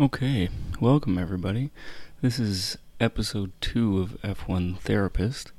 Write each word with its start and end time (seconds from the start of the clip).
Okay, 0.00 0.48
welcome 0.80 1.18
everybody. 1.18 1.70
This 2.22 2.38
is 2.38 2.78
episode 2.98 3.52
2 3.60 4.00
of 4.00 4.22
F1 4.22 4.78
Therapist. 4.78 5.52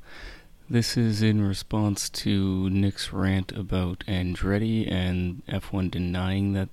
This 0.67 0.97
is 0.97 1.21
in 1.21 1.47
response 1.47 2.09
to 2.09 2.67
Nic's 2.71 3.13
rant 3.13 3.51
about 3.51 3.99
Andretti 4.07 4.91
and 4.91 5.45
F1 5.45 5.91
denying 5.91 6.53
that 6.53 6.69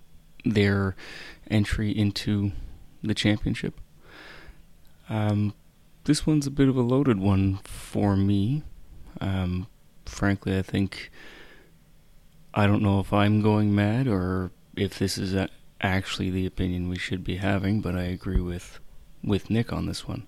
their 0.46 0.96
entry 1.50 1.90
into 1.90 2.52
the 3.02 3.12
championship. 3.12 3.78
Um, 5.10 5.52
this 6.04 6.26
one's 6.26 6.46
a 6.46 6.50
bit 6.50 6.70
of 6.70 6.76
a 6.78 6.80
loaded 6.80 7.18
one 7.18 7.56
for 7.64 8.16
me. 8.16 8.62
Um, 9.20 9.66
frankly, 10.06 10.56
I 10.56 10.62
think 10.62 11.10
I 12.54 12.66
don't 12.66 12.80
know 12.80 12.98
if 12.98 13.12
I'm 13.12 13.42
going 13.42 13.74
mad 13.74 14.08
or 14.08 14.52
if 14.74 14.98
this 14.98 15.18
is 15.18 15.34
a, 15.34 15.50
actually 15.80 16.30
the 16.30 16.46
opinion 16.46 16.88
we 16.88 16.98
should 16.98 17.24
be 17.24 17.36
having, 17.36 17.80
but 17.80 17.94
I 17.94 18.04
agree 18.04 18.40
with 18.40 18.80
with 19.22 19.50
Nic 19.50 19.72
on 19.72 19.86
this 19.86 20.06
one. 20.06 20.26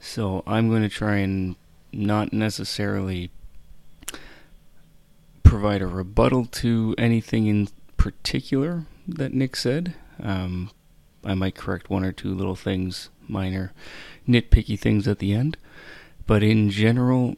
So 0.00 0.42
I'm 0.46 0.68
going 0.68 0.82
to 0.82 0.88
try 0.88 1.16
and 1.18 1.54
not 1.92 2.32
necessarily 2.32 3.30
provide 5.42 5.82
a 5.82 5.86
rebuttal 5.86 6.46
to 6.46 6.94
anything 6.98 7.46
in 7.46 7.68
particular 7.96 8.84
that 9.06 9.32
Nic 9.32 9.54
said. 9.54 9.94
Um, 10.20 10.70
I 11.24 11.34
might 11.34 11.54
correct 11.54 11.90
one 11.90 12.04
or 12.04 12.12
two 12.12 12.34
little 12.34 12.56
things, 12.56 13.10
minor 13.28 13.72
nitpicky 14.28 14.78
things 14.78 15.06
at 15.06 15.18
the 15.18 15.32
end. 15.32 15.56
But 16.26 16.42
in 16.42 16.70
general, 16.70 17.34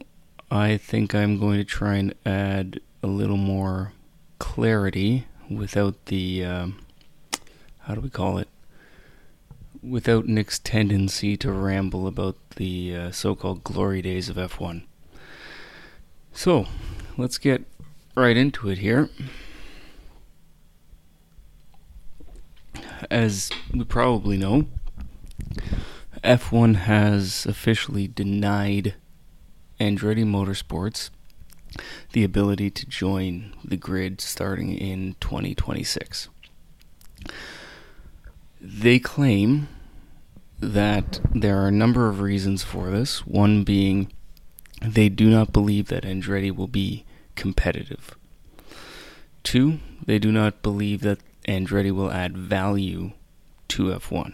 I 0.49 0.77
think 0.77 1.13
I'm 1.13 1.39
going 1.39 1.57
to 1.57 1.65
try 1.65 1.95
and 1.95 2.13
add 2.25 2.79
a 3.03 3.07
little 3.07 3.37
more 3.37 3.93
clarity 4.39 5.27
without 5.49 6.05
the 6.05 6.45
um, 6.45 6.84
how 7.85 7.93
do 7.93 8.01
we 8.01 8.09
call 8.09 8.37
it? 8.37 8.47
Without 9.83 10.27
Nic's 10.27 10.57
tendency 10.57 11.37
to 11.37 11.51
ramble 11.51 12.07
about 12.07 12.35
the 12.55 12.95
uh, 12.95 13.11
so-called 13.11 13.63
glory 13.63 14.01
days 14.01 14.27
of 14.27 14.37
F1. 14.37 14.83
So, 16.33 16.65
let's 17.17 17.37
get 17.37 17.63
right 18.15 18.35
into 18.35 18.69
it 18.69 18.79
here. 18.79 19.09
As 23.11 23.51
we 23.71 23.83
probably 23.83 24.37
know, 24.37 24.65
F1 26.23 26.75
has 26.75 27.45
officially 27.45 28.07
denied 28.07 28.95
Andretti 29.79 30.25
Motorsports 30.25 31.11
the 32.13 32.23
ability 32.23 32.71
to 32.71 32.85
join 32.87 33.53
the 33.63 33.77
grid 33.77 34.21
starting 34.21 34.73
in 34.73 35.15
2026. 35.19 36.29
They 38.67 38.97
claim 38.97 39.67
that 40.59 41.19
there 41.33 41.61
are 41.61 41.67
a 41.67 41.71
number 41.71 42.09
of 42.09 42.21
reasons 42.21 42.63
for 42.63 42.89
this, 42.89 43.25
one 43.27 43.63
being 43.63 44.11
they 44.81 45.07
do 45.07 45.29
not 45.29 45.53
believe 45.53 45.87
that 45.89 46.03
Andretti 46.03 46.53
will 46.53 46.67
be 46.67 47.05
competitive. 47.35 48.15
Two, 49.43 49.79
they 50.05 50.17
do 50.17 50.31
not 50.31 50.63
believe 50.63 51.01
that 51.01 51.19
Andretti 51.47 51.91
will 51.91 52.11
add 52.11 52.35
value 52.35 53.11
to 53.67 53.83
F1. 53.91 54.33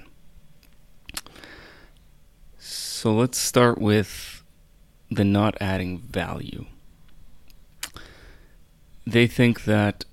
So 2.58 3.14
let's 3.14 3.38
start 3.38 3.80
with 3.80 4.44
the 5.10 5.26
not 5.26 5.58
adding 5.60 6.00
value 6.00 6.66
they 9.06 9.28
think 9.28 9.66
that 9.66 10.06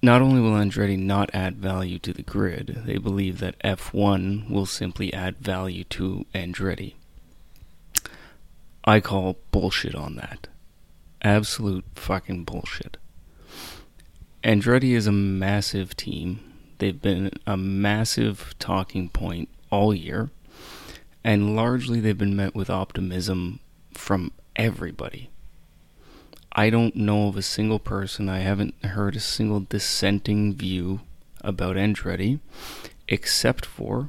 not 0.00 0.22
only 0.22 0.40
will 0.40 0.52
Andretti 0.52 0.98
not 0.98 1.30
add 1.34 1.56
value 1.56 1.98
to 2.00 2.12
the 2.12 2.22
grid, 2.22 2.82
they 2.86 2.98
believe 2.98 3.40
that 3.40 3.58
F1 3.62 4.48
will 4.48 4.66
simply 4.66 5.12
add 5.12 5.38
value 5.38 5.84
to 5.84 6.24
Andretti. 6.34 6.94
I 8.84 9.00
call 9.00 9.38
bullshit 9.50 9.94
on 9.94 10.16
that. 10.16 10.48
Absolute 11.20 11.84
fucking 11.94 12.44
bullshit. 12.44 12.96
Andretti 14.44 14.94
is 14.94 15.06
a 15.06 15.12
massive 15.12 15.96
team. 15.96 16.40
They've 16.78 17.00
been 17.00 17.32
a 17.44 17.56
massive 17.56 18.54
talking 18.60 19.08
point 19.08 19.48
all 19.70 19.92
year, 19.92 20.30
and 21.24 21.56
largely 21.56 21.98
they've 21.98 22.16
been 22.16 22.36
met 22.36 22.54
with 22.54 22.70
optimism 22.70 23.58
from 23.92 24.30
everybody. 24.54 25.28
I 26.58 26.70
don't 26.70 26.96
know 26.96 27.28
of 27.28 27.36
a 27.36 27.42
single 27.42 27.78
person, 27.78 28.28
I 28.28 28.40
haven't 28.40 28.74
heard 28.82 29.14
a 29.14 29.20
single 29.20 29.60
dissenting 29.60 30.56
view 30.56 31.02
about 31.40 31.76
Andretti, 31.76 32.40
except 33.06 33.64
for 33.64 34.08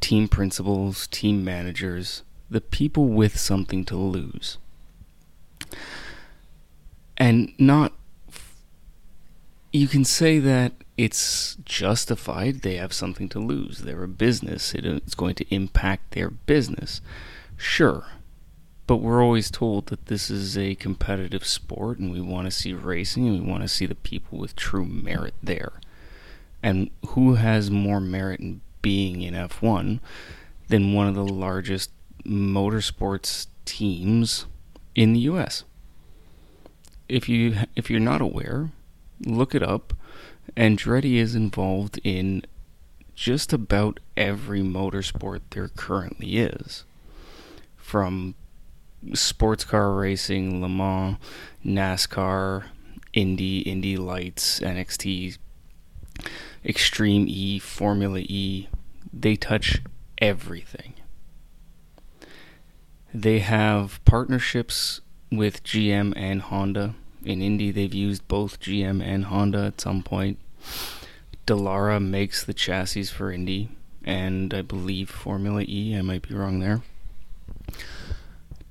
team 0.00 0.28
principals, 0.28 1.06
team 1.08 1.44
managers, 1.44 2.22
the 2.48 2.62
people 2.62 3.08
with 3.08 3.38
something 3.38 3.84
to 3.84 3.96
lose. 3.96 4.56
And 7.18 7.52
not. 7.58 7.92
You 9.70 9.88
can 9.88 10.06
say 10.06 10.38
that 10.38 10.72
it's 10.96 11.58
justified, 11.66 12.62
they 12.62 12.76
have 12.76 12.94
something 12.94 13.28
to 13.28 13.40
lose. 13.40 13.80
They're 13.80 14.04
a 14.04 14.08
business, 14.08 14.72
it's 14.72 15.14
going 15.14 15.34
to 15.34 15.54
impact 15.54 16.12
their 16.12 16.30
business. 16.30 17.02
Sure, 17.58 18.06
but 18.88 19.02
we're 19.02 19.22
always 19.22 19.50
told 19.50 19.86
that 19.86 20.06
this 20.06 20.30
is 20.30 20.56
a 20.56 20.74
competitive 20.76 21.46
sport 21.46 21.98
and 21.98 22.10
we 22.10 22.22
want 22.22 22.46
to 22.46 22.50
see 22.50 22.72
racing 22.72 23.28
and 23.28 23.38
we 23.38 23.46
want 23.46 23.62
to 23.62 23.68
see 23.68 23.84
the 23.84 23.94
people 23.94 24.38
with 24.38 24.56
true 24.56 24.86
merit 24.86 25.34
there. 25.42 25.72
And 26.62 26.88
who 27.08 27.34
has 27.34 27.70
more 27.70 28.00
merit 28.00 28.40
in 28.40 28.62
being 28.80 29.20
in 29.20 29.34
F1 29.34 30.00
than 30.68 30.94
one 30.94 31.06
of 31.06 31.14
the 31.14 31.22
largest 31.22 31.90
motorsports 32.24 33.48
teams 33.66 34.46
in 34.94 35.12
the 35.12 35.20
US? 35.20 35.64
If 37.10 37.28
you 37.28 37.58
if 37.76 37.90
you're 37.90 38.00
not 38.00 38.22
aware, 38.22 38.70
look 39.20 39.54
it 39.54 39.62
up. 39.62 39.92
Andretti 40.56 41.16
is 41.16 41.34
involved 41.34 42.00
in 42.04 42.42
just 43.14 43.52
about 43.52 44.00
every 44.16 44.62
motorsport 44.62 45.40
there 45.50 45.68
currently 45.68 46.38
is. 46.38 46.84
From 47.76 48.34
sports 49.14 49.64
car 49.64 49.92
racing, 49.92 50.60
Le 50.60 50.68
Mans, 50.68 51.16
NASCAR, 51.64 52.64
Indy, 53.12 53.60
Indy 53.60 53.96
Lights, 53.96 54.60
NXT, 54.60 55.38
Extreme 56.64 57.26
E, 57.28 57.58
Formula 57.58 58.20
E. 58.20 58.68
They 59.12 59.36
touch 59.36 59.80
everything. 60.18 60.94
They 63.14 63.38
have 63.38 64.04
partnerships 64.04 65.00
with 65.30 65.64
GM 65.64 66.12
and 66.16 66.42
Honda. 66.42 66.94
In 67.24 67.42
Indy, 67.42 67.70
they've 67.70 67.94
used 67.94 68.28
both 68.28 68.60
GM 68.60 69.02
and 69.02 69.26
Honda 69.26 69.64
at 69.66 69.80
some 69.80 70.02
point. 70.02 70.38
Dallara 71.46 72.04
makes 72.04 72.44
the 72.44 72.54
chassis 72.54 73.04
for 73.04 73.32
Indy, 73.32 73.70
and 74.04 74.52
I 74.52 74.62
believe 74.62 75.08
Formula 75.08 75.64
E. 75.66 75.96
I 75.96 76.02
might 76.02 76.28
be 76.28 76.34
wrong 76.34 76.60
there. 76.60 76.82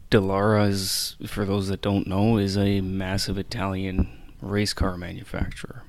Dallara 0.09 0.67
is, 0.69 1.15
for 1.25 1.45
those 1.45 1.67
that 1.67 1.81
don't 1.81 2.07
know, 2.07 2.37
is 2.37 2.57
a 2.57 2.81
massive 2.81 3.37
Italian 3.37 4.09
race 4.41 4.73
car 4.73 4.97
manufacturer. 4.97 5.83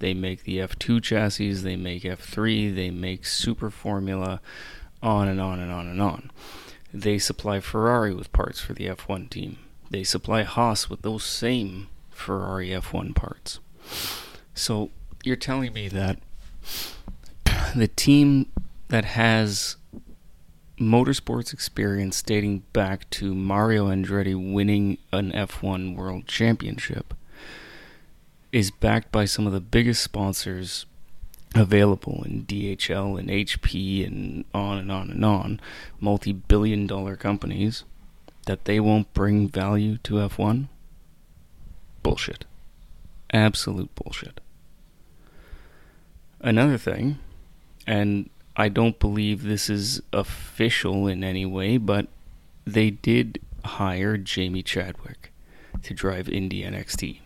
They 0.00 0.14
make 0.14 0.44
the 0.44 0.58
F2 0.58 1.02
chassis, 1.02 1.52
they 1.54 1.76
make 1.76 2.02
F3, 2.02 2.74
they 2.74 2.90
make 2.90 3.26
Super 3.26 3.70
Formula, 3.70 4.40
on 5.02 5.28
and 5.28 5.40
on 5.40 5.60
and 5.60 5.70
on 5.70 5.86
and 5.86 6.00
on. 6.00 6.30
They 6.92 7.18
supply 7.18 7.60
Ferrari 7.60 8.14
with 8.14 8.32
parts 8.32 8.60
for 8.60 8.72
the 8.72 8.86
F1 8.86 9.30
team. 9.30 9.58
They 9.90 10.04
supply 10.04 10.42
Haas 10.42 10.90
with 10.90 11.02
those 11.02 11.24
same 11.24 11.88
Ferrari 12.10 12.70
F1 12.70 13.14
parts. 13.14 13.60
So 14.54 14.90
you're 15.22 15.36
telling 15.36 15.72
me 15.72 15.88
that 15.88 16.18
the 17.74 17.88
team 17.88 18.50
that 18.88 19.04
has 19.04 19.76
motorsports 20.80 21.52
experience 21.52 22.22
dating 22.22 22.62
back 22.72 23.08
to 23.10 23.34
Mario 23.34 23.88
Andretti 23.88 24.34
winning 24.34 24.96
an 25.12 25.30
F1 25.32 25.94
World 25.94 26.26
Championship 26.26 27.12
is 28.50 28.70
backed 28.70 29.12
by 29.12 29.26
some 29.26 29.46
of 29.46 29.52
the 29.52 29.60
biggest 29.60 30.02
sponsors 30.02 30.86
available 31.54 32.22
in 32.24 32.44
DHL 32.46 33.18
and 33.18 33.28
HP 33.28 34.06
and 34.06 34.44
on 34.54 34.78
and 34.78 34.90
on 34.90 35.10
and 35.10 35.24
on, 35.24 35.60
multi 36.00 36.32
billion 36.32 36.86
dollar 36.86 37.14
companies, 37.14 37.84
that 38.46 38.64
they 38.64 38.80
won't 38.80 39.12
bring 39.12 39.48
value 39.48 39.98
to 39.98 40.14
F1? 40.14 40.68
Bullshit. 42.02 42.46
Absolute 43.32 43.94
bullshit. 43.94 44.40
Another 46.40 46.78
thing, 46.78 47.18
and 47.86 48.30
I 48.56 48.68
don't 48.68 48.98
believe 48.98 49.42
this 49.42 49.70
is 49.70 50.02
official 50.12 51.06
in 51.06 51.22
any 51.22 51.46
way, 51.46 51.76
but 51.76 52.08
they 52.64 52.90
did 52.90 53.40
hire 53.64 54.16
Jamie 54.16 54.62
Chadwick 54.62 55.32
to 55.82 55.94
drive 55.94 56.28
Indy 56.28 56.62
NXT. 56.62 57.20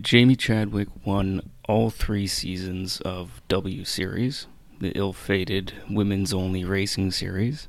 Jamie 0.00 0.36
Chadwick 0.36 0.88
won 1.04 1.50
all 1.68 1.90
three 1.90 2.26
seasons 2.26 3.00
of 3.00 3.42
W 3.48 3.84
Series, 3.84 4.46
the 4.80 4.92
ill 4.96 5.12
fated 5.12 5.72
women's 5.88 6.32
only 6.32 6.64
racing 6.64 7.10
series. 7.10 7.68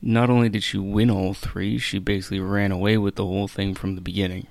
Not 0.00 0.28
only 0.28 0.48
did 0.48 0.62
she 0.62 0.78
win 0.78 1.10
all 1.10 1.34
three, 1.34 1.78
she 1.78 1.98
basically 1.98 2.40
ran 2.40 2.72
away 2.72 2.98
with 2.98 3.16
the 3.16 3.24
whole 3.24 3.48
thing 3.48 3.74
from 3.74 3.94
the 3.94 4.00
beginning. 4.00 4.46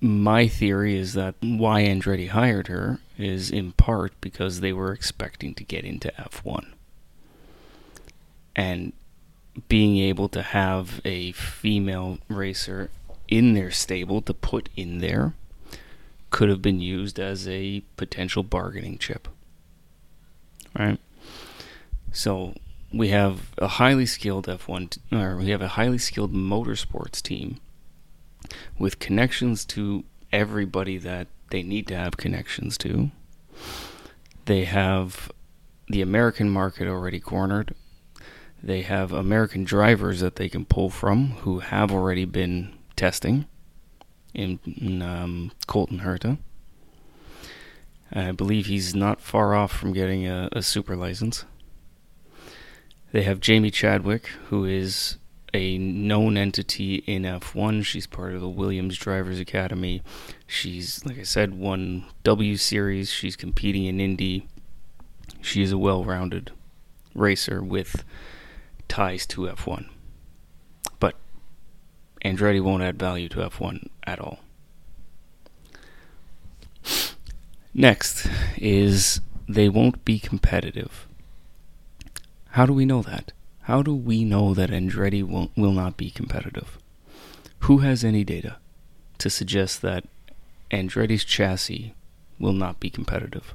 My 0.00 0.46
theory 0.46 0.96
is 0.96 1.14
that 1.14 1.34
why 1.40 1.82
Andretti 1.82 2.28
hired 2.28 2.68
her 2.68 3.00
is 3.16 3.50
in 3.50 3.72
part 3.72 4.12
because 4.20 4.60
they 4.60 4.72
were 4.72 4.92
expecting 4.92 5.54
to 5.54 5.64
get 5.64 5.84
into 5.84 6.12
F1. 6.16 6.66
And 8.54 8.92
being 9.68 9.96
able 9.98 10.28
to 10.28 10.42
have 10.42 11.00
a 11.04 11.32
female 11.32 12.18
racer 12.28 12.90
in 13.26 13.54
their 13.54 13.72
stable 13.72 14.22
to 14.22 14.34
put 14.34 14.68
in 14.76 14.98
there 14.98 15.34
could 16.30 16.48
have 16.48 16.62
been 16.62 16.80
used 16.80 17.18
as 17.18 17.48
a 17.48 17.82
potential 17.96 18.42
bargaining 18.44 18.98
chip. 18.98 19.26
Right? 20.78 21.00
So 22.12 22.54
we 22.92 23.08
have 23.08 23.50
a 23.58 23.66
highly 23.66 24.06
skilled 24.06 24.46
F1 24.46 24.90
t- 24.90 25.16
or 25.16 25.36
we 25.36 25.50
have 25.50 25.62
a 25.62 25.68
highly 25.68 25.98
skilled 25.98 26.32
motorsports 26.32 27.20
team 27.20 27.58
with 28.78 28.98
connections 28.98 29.64
to 29.66 30.04
everybody 30.32 30.98
that 30.98 31.28
they 31.50 31.62
need 31.62 31.86
to 31.88 31.96
have 31.96 32.16
connections 32.16 32.76
to. 32.78 33.10
They 34.44 34.64
have 34.64 35.30
the 35.88 36.02
American 36.02 36.50
market 36.50 36.88
already 36.88 37.20
cornered. 37.20 37.74
They 38.62 38.82
have 38.82 39.12
American 39.12 39.64
drivers 39.64 40.20
that 40.20 40.36
they 40.36 40.48
can 40.48 40.64
pull 40.64 40.90
from 40.90 41.32
who 41.42 41.60
have 41.60 41.92
already 41.92 42.24
been 42.24 42.74
testing 42.96 43.46
in, 44.34 44.58
in 44.64 45.02
um, 45.02 45.52
Colton 45.66 46.00
Herta. 46.00 46.38
I 48.12 48.32
believe 48.32 48.66
he's 48.66 48.94
not 48.94 49.20
far 49.20 49.54
off 49.54 49.72
from 49.72 49.92
getting 49.92 50.26
a, 50.26 50.48
a 50.52 50.62
super 50.62 50.96
license. 50.96 51.44
They 53.12 53.22
have 53.22 53.40
Jamie 53.40 53.70
Chadwick, 53.70 54.26
who 54.48 54.64
is 54.64 55.18
a 55.54 55.78
known 55.78 56.36
entity 56.36 56.96
in 57.06 57.22
F1. 57.22 57.84
She's 57.84 58.06
part 58.06 58.34
of 58.34 58.40
the 58.40 58.48
Williams 58.48 58.96
Drivers 58.96 59.40
Academy. 59.40 60.02
She's, 60.46 61.04
like 61.04 61.18
I 61.18 61.22
said, 61.22 61.54
won 61.54 62.04
W 62.24 62.56
Series. 62.56 63.10
She's 63.10 63.36
competing 63.36 63.84
in 63.84 64.00
Indy. 64.00 64.46
She 65.40 65.62
is 65.62 65.72
a 65.72 65.78
well 65.78 66.04
rounded 66.04 66.50
racer 67.14 67.62
with 67.62 68.04
ties 68.88 69.26
to 69.26 69.42
F1. 69.42 69.88
But 71.00 71.16
Andretti 72.24 72.62
won't 72.62 72.82
add 72.82 72.98
value 72.98 73.28
to 73.30 73.38
F1 73.38 73.88
at 74.04 74.20
all. 74.20 74.40
Next 77.74 78.28
is 78.56 79.20
they 79.48 79.68
won't 79.68 80.04
be 80.04 80.18
competitive. 80.18 81.06
How 82.50 82.66
do 82.66 82.72
we 82.72 82.84
know 82.84 83.02
that? 83.02 83.32
How 83.68 83.82
do 83.82 83.94
we 83.94 84.24
know 84.24 84.54
that 84.54 84.70
Andretti 84.70 85.22
will, 85.22 85.50
will 85.54 85.72
not 85.72 85.98
be 85.98 86.08
competitive? 86.08 86.78
Who 87.60 87.78
has 87.78 88.02
any 88.02 88.24
data 88.24 88.56
to 89.18 89.28
suggest 89.28 89.82
that 89.82 90.04
Andretti's 90.70 91.22
chassis 91.22 91.92
will 92.38 92.54
not 92.54 92.80
be 92.80 92.88
competitive? 92.88 93.54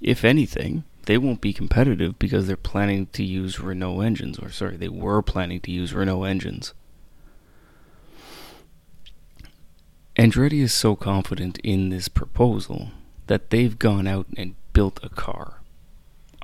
If 0.00 0.24
anything, 0.24 0.84
they 1.06 1.18
won't 1.18 1.40
be 1.40 1.52
competitive 1.52 2.20
because 2.20 2.46
they're 2.46 2.56
planning 2.56 3.06
to 3.06 3.24
use 3.24 3.58
Renault 3.58 4.00
engines, 4.02 4.38
or 4.38 4.48
sorry, 4.50 4.76
they 4.76 4.88
were 4.88 5.22
planning 5.22 5.58
to 5.62 5.72
use 5.72 5.92
Renault 5.92 6.22
engines. 6.22 6.72
Andretti 10.14 10.60
is 10.60 10.72
so 10.72 10.94
confident 10.94 11.58
in 11.64 11.88
this 11.88 12.06
proposal 12.06 12.92
that 13.26 13.50
they've 13.50 13.76
gone 13.76 14.06
out 14.06 14.28
and 14.36 14.54
built 14.72 15.00
a 15.02 15.08
car. 15.08 15.54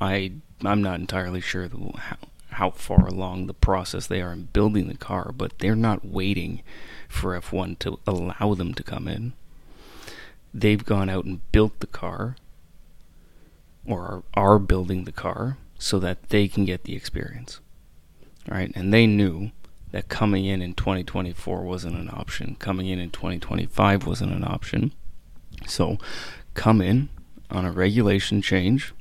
I 0.01 0.33
I'm 0.65 0.83
not 0.83 0.99
entirely 0.99 1.41
sure 1.41 1.69
how 1.69 2.17
how 2.56 2.70
far 2.70 3.06
along 3.06 3.47
the 3.47 3.55
process 3.55 4.06
they 4.06 4.23
are 4.23 4.32
in 4.32 4.44
building 4.55 4.88
the 4.88 4.97
car, 4.97 5.31
but 5.37 5.58
they're 5.58 5.76
not 5.76 6.06
waiting 6.06 6.62
for 7.06 7.38
F1 7.38 7.79
to 7.81 7.99
allow 8.06 8.55
them 8.55 8.73
to 8.73 8.82
come 8.82 9.06
in. 9.06 9.35
They've 10.55 10.85
gone 10.85 11.11
out 11.11 11.26
and 11.26 11.41
built 11.53 11.81
the 11.81 11.87
car 11.87 12.37
or 13.87 14.00
are, 14.35 14.55
are 14.55 14.58
building 14.58 15.05
the 15.05 15.12
car 15.12 15.58
so 15.79 15.99
that 15.99 16.31
they 16.31 16.49
can 16.49 16.64
get 16.64 16.85
the 16.85 16.97
experience. 16.97 17.61
Right? 18.49 18.73
And 18.75 18.91
they 18.91 19.06
knew 19.06 19.50
that 19.91 20.08
coming 20.08 20.47
in 20.47 20.62
in 20.62 20.73
2024 20.73 21.61
wasn't 21.61 21.97
an 21.97 22.08
option. 22.08 22.56
Coming 22.58 22.87
in 22.87 22.99
in 22.99 23.11
2025 23.11 24.06
wasn't 24.06 24.32
an 24.32 24.44
option. 24.44 24.93
So 25.67 25.99
come 26.55 26.81
in 26.81 27.11
on 27.50 27.67
a 27.67 27.70
regulation 27.70 28.41
change 28.41 28.94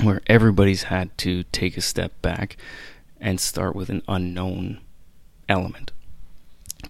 where 0.00 0.20
everybody's 0.26 0.84
had 0.84 1.16
to 1.18 1.44
take 1.44 1.76
a 1.76 1.80
step 1.80 2.20
back 2.22 2.56
and 3.20 3.40
start 3.40 3.74
with 3.74 3.88
an 3.88 4.02
unknown 4.08 4.80
element. 5.48 5.92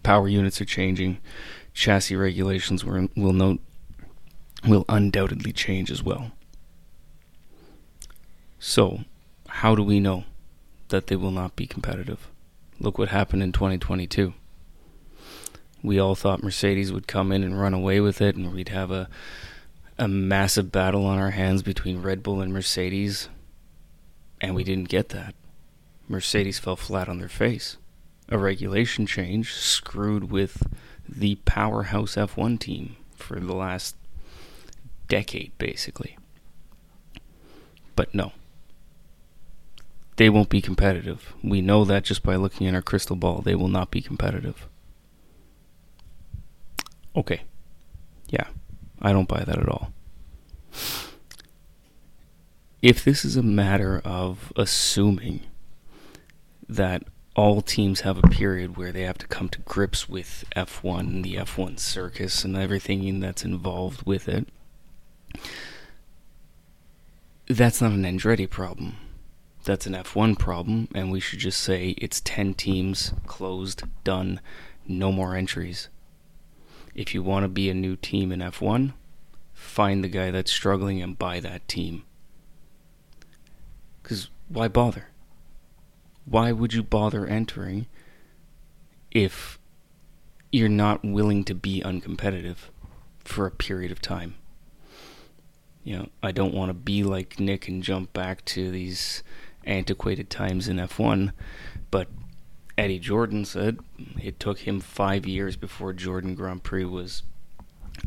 Power 0.02 0.28
units 0.28 0.60
are 0.60 0.66
changing, 0.66 1.18
chassis 1.72 2.16
regulations 2.16 2.84
will, 2.84 3.08
will 4.66 4.84
undoubtedly 4.88 5.52
change 5.52 5.90
as 5.90 6.02
well. 6.02 6.32
So, 8.58 9.00
how 9.48 9.74
do 9.74 9.82
we 9.82 10.00
know 10.00 10.24
that 10.88 11.06
they 11.06 11.16
will 11.16 11.30
not 11.30 11.56
be 11.56 11.66
competitive? 11.66 12.28
Look 12.80 12.98
what 12.98 13.08
happened 13.08 13.42
in 13.42 13.52
2022. 13.52 14.34
We 15.82 15.98
all 15.98 16.14
thought 16.14 16.42
Mercedes 16.42 16.92
would 16.92 17.06
come 17.06 17.30
in 17.30 17.44
and 17.44 17.60
run 17.60 17.74
away 17.74 18.00
with 18.00 18.20
it, 18.20 18.34
and 18.34 18.52
we'd 18.52 18.70
have 18.70 18.90
a 18.90 19.08
a 19.98 20.08
massive 20.08 20.70
battle 20.70 21.06
on 21.06 21.18
our 21.18 21.30
hands 21.30 21.62
between 21.62 22.02
Red 22.02 22.22
Bull 22.22 22.40
and 22.40 22.52
Mercedes, 22.52 23.28
and 24.40 24.54
we 24.54 24.64
didn't 24.64 24.88
get 24.88 25.10
that. 25.10 25.34
Mercedes 26.08 26.58
fell 26.58 26.76
flat 26.76 27.08
on 27.08 27.18
their 27.18 27.28
face. 27.28 27.76
A 28.28 28.38
regulation 28.38 29.06
change 29.06 29.52
screwed 29.54 30.30
with 30.30 30.62
the 31.08 31.36
powerhouse 31.44 32.16
F1 32.16 32.58
team 32.58 32.96
for 33.14 33.40
the 33.40 33.54
last 33.54 33.96
decade, 35.08 35.56
basically. 35.58 36.18
But 37.94 38.14
no. 38.14 38.32
They 40.16 40.28
won't 40.30 40.48
be 40.48 40.62
competitive. 40.62 41.34
We 41.42 41.60
know 41.60 41.84
that 41.84 42.04
just 42.04 42.22
by 42.22 42.36
looking 42.36 42.66
in 42.66 42.74
our 42.74 42.82
crystal 42.82 43.16
ball. 43.16 43.42
They 43.42 43.54
will 43.54 43.68
not 43.68 43.90
be 43.90 44.00
competitive. 44.00 44.66
Okay. 47.14 47.42
Yeah. 48.28 48.48
I 49.06 49.12
don't 49.12 49.28
buy 49.28 49.44
that 49.44 49.56
at 49.56 49.68
all. 49.68 49.92
If 52.82 53.04
this 53.04 53.24
is 53.24 53.36
a 53.36 53.42
matter 53.42 54.02
of 54.04 54.52
assuming 54.56 55.42
that 56.68 57.04
all 57.36 57.62
teams 57.62 58.00
have 58.00 58.18
a 58.18 58.22
period 58.22 58.76
where 58.76 58.90
they 58.90 59.02
have 59.02 59.18
to 59.18 59.28
come 59.28 59.48
to 59.50 59.60
grips 59.60 60.08
with 60.08 60.44
F1 60.56 60.98
and 60.98 61.24
the 61.24 61.36
F1 61.36 61.78
circus 61.78 62.44
and 62.44 62.56
everything 62.56 63.20
that's 63.20 63.44
involved 63.44 64.04
with 64.04 64.28
it, 64.28 64.48
that's 67.46 67.80
not 67.80 67.92
an 67.92 68.02
Andretti 68.02 68.50
problem. 68.50 68.96
That's 69.62 69.86
an 69.86 69.92
F1 69.92 70.36
problem, 70.36 70.88
and 70.96 71.12
we 71.12 71.20
should 71.20 71.38
just 71.38 71.60
say 71.60 71.90
it's 71.90 72.20
10 72.22 72.54
teams, 72.54 73.12
closed, 73.24 73.84
done, 74.02 74.40
no 74.88 75.12
more 75.12 75.36
entries. 75.36 75.90
If 76.96 77.12
you 77.14 77.22
want 77.22 77.44
to 77.44 77.48
be 77.48 77.68
a 77.68 77.74
new 77.74 77.94
team 77.94 78.32
in 78.32 78.40
F1, 78.40 78.94
find 79.52 80.02
the 80.02 80.08
guy 80.08 80.30
that's 80.30 80.50
struggling 80.50 81.02
and 81.02 81.18
buy 81.18 81.40
that 81.40 81.68
team. 81.68 82.04
Because 84.02 84.30
why 84.48 84.68
bother? 84.68 85.08
Why 86.24 86.52
would 86.52 86.72
you 86.72 86.82
bother 86.82 87.26
entering 87.26 87.86
if 89.10 89.58
you're 90.50 90.70
not 90.70 91.04
willing 91.04 91.44
to 91.44 91.54
be 91.54 91.82
uncompetitive 91.82 92.70
for 93.18 93.46
a 93.46 93.50
period 93.50 93.92
of 93.92 94.00
time? 94.00 94.36
You 95.84 95.98
know, 95.98 96.08
I 96.22 96.32
don't 96.32 96.54
want 96.54 96.70
to 96.70 96.74
be 96.74 97.04
like 97.04 97.38
Nic 97.38 97.68
and 97.68 97.82
jump 97.82 98.14
back 98.14 98.42
to 98.46 98.70
these 98.70 99.22
antiquated 99.64 100.30
times 100.30 100.66
in 100.66 100.78
F1, 100.78 101.32
but 101.90 102.08
Eddie 102.78 102.98
Jordan 102.98 103.44
said 103.44 103.78
it 104.22 104.38
took 104.38 104.60
him 104.60 104.80
five 104.80 105.26
years 105.26 105.56
before 105.56 105.92
Jordan 105.92 106.34
Grand 106.34 106.62
Prix 106.62 106.84
was 106.84 107.22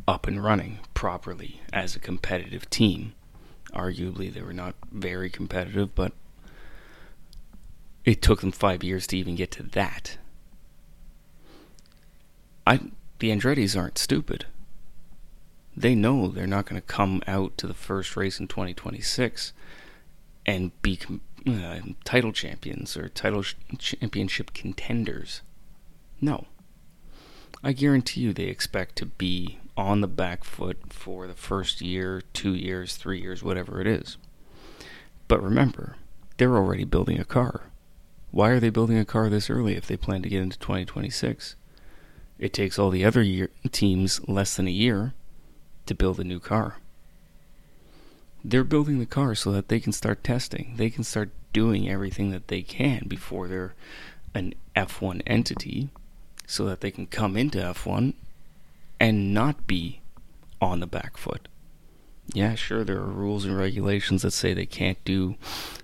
up 0.08 0.28
and 0.28 0.44
running 0.44 0.80
properly 0.94 1.62
as 1.74 1.96
a 1.96 2.00
competitive 2.00 2.70
team. 2.70 3.14
Arguably, 3.74 4.32
they 4.32 4.42
were 4.42 4.54
not 4.54 4.76
very 4.92 5.30
competitive, 5.30 5.96
but 5.96 6.14
it 8.06 8.22
took 8.22 8.42
them 8.42 8.52
five 8.52 8.84
years 8.84 9.08
to 9.08 9.18
even 9.18 9.36
get 9.36 9.52
to 9.52 9.64
that. 9.64 10.18
I 12.66 12.80
the 13.18 13.32
Andretti's 13.32 13.76
aren't 13.76 13.98
stupid. 13.98 14.46
They 15.76 15.96
know 15.96 16.28
they're 16.28 16.48
not 16.48 16.66
going 16.66 16.82
to 16.82 16.88
come 16.88 17.22
out 17.28 17.58
to 17.58 17.68
the 17.68 17.74
first 17.74 18.16
race 18.16 18.40
in 18.40 18.48
2026 18.48 19.54
and 20.46 20.82
be 20.82 21.00
uh, 21.48 21.80
title 22.04 22.32
champions 22.32 22.96
or 22.98 23.10
title 23.10 23.42
sh- 23.42 23.56
championship 23.78 24.54
contenders. 24.54 25.42
No. 26.22 26.46
I 27.64 27.74
guarantee 27.74 28.22
you 28.22 28.34
they 28.34 28.44
expect 28.46 28.96
to 28.98 29.06
be 29.06 29.60
on 29.76 30.02
the 30.02 30.08
back 30.08 30.44
foot 30.44 30.78
for 30.90 31.28
the 31.28 31.34
first 31.34 31.82
year, 31.82 32.22
two 32.34 32.54
years, 32.54 32.96
three 32.96 33.22
years, 33.22 33.44
whatever 33.44 33.80
it 33.82 33.88
is. 33.88 34.18
But 35.28 35.44
remember, 35.44 35.96
they're 36.38 36.56
already 36.56 36.86
building 36.86 37.20
a 37.20 37.26
car. 37.26 37.64
Why 38.32 38.50
are 38.50 38.60
they 38.60 38.70
building 38.70 38.98
a 38.98 39.06
car 39.06 39.30
this 39.30 39.50
early 39.50 39.76
if 39.76 39.88
they 39.88 39.98
plan 39.98 40.22
to 40.22 40.30
get 40.30 40.42
into 40.42 40.60
2026? 40.60 41.56
It 42.38 42.54
takes 42.54 42.80
all 42.80 42.90
the 42.90 43.04
other 43.04 43.22
year, 43.22 43.50
teams 43.72 44.22
less 44.28 44.56
than 44.56 44.68
a 44.68 44.72
year 44.72 45.14
to 45.86 45.96
build 45.96 46.20
a 46.20 46.24
new 46.24 46.40
car. 46.40 46.78
They're 48.44 48.64
building 48.64 49.00
the 49.00 49.06
car 49.06 49.36
so 49.36 49.52
that 49.52 49.68
they 49.68 49.80
can 49.80 49.92
start 49.92 50.24
testing. 50.24 50.74
They 50.78 50.90
can 50.90 51.04
start 51.04 51.30
doing 51.52 51.90
everything 51.90 52.32
that 52.32 52.48
they 52.48 52.62
can 52.62 53.06
before 53.08 53.48
they're 53.48 53.76
an 54.34 54.54
F1 54.76 55.22
entity 55.28 55.90
so 56.46 56.66
that 56.66 56.82
they 56.82 56.92
can 56.92 57.08
come 57.08 57.36
into 57.36 57.58
F1 57.58 58.14
and 59.00 59.34
not 59.34 59.68
be 59.68 60.02
on 60.62 60.80
the 60.80 60.88
back 60.88 61.18
foot. 61.18 61.48
Yeah, 62.34 62.56
sure, 62.56 62.84
there 62.84 63.00
are 63.00 63.08
rules 63.08 63.46
and 63.46 63.58
regulations 63.58 64.22
that 64.22 64.32
say 64.32 64.54
they 64.54 64.66
can't 64.66 65.04
do 65.04 65.36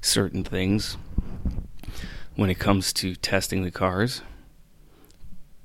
certain 0.01 0.43
things 0.43 0.97
when 2.35 2.49
it 2.49 2.59
comes 2.59 2.93
to 2.93 3.15
testing 3.15 3.63
the 3.63 3.71
cars. 3.71 4.21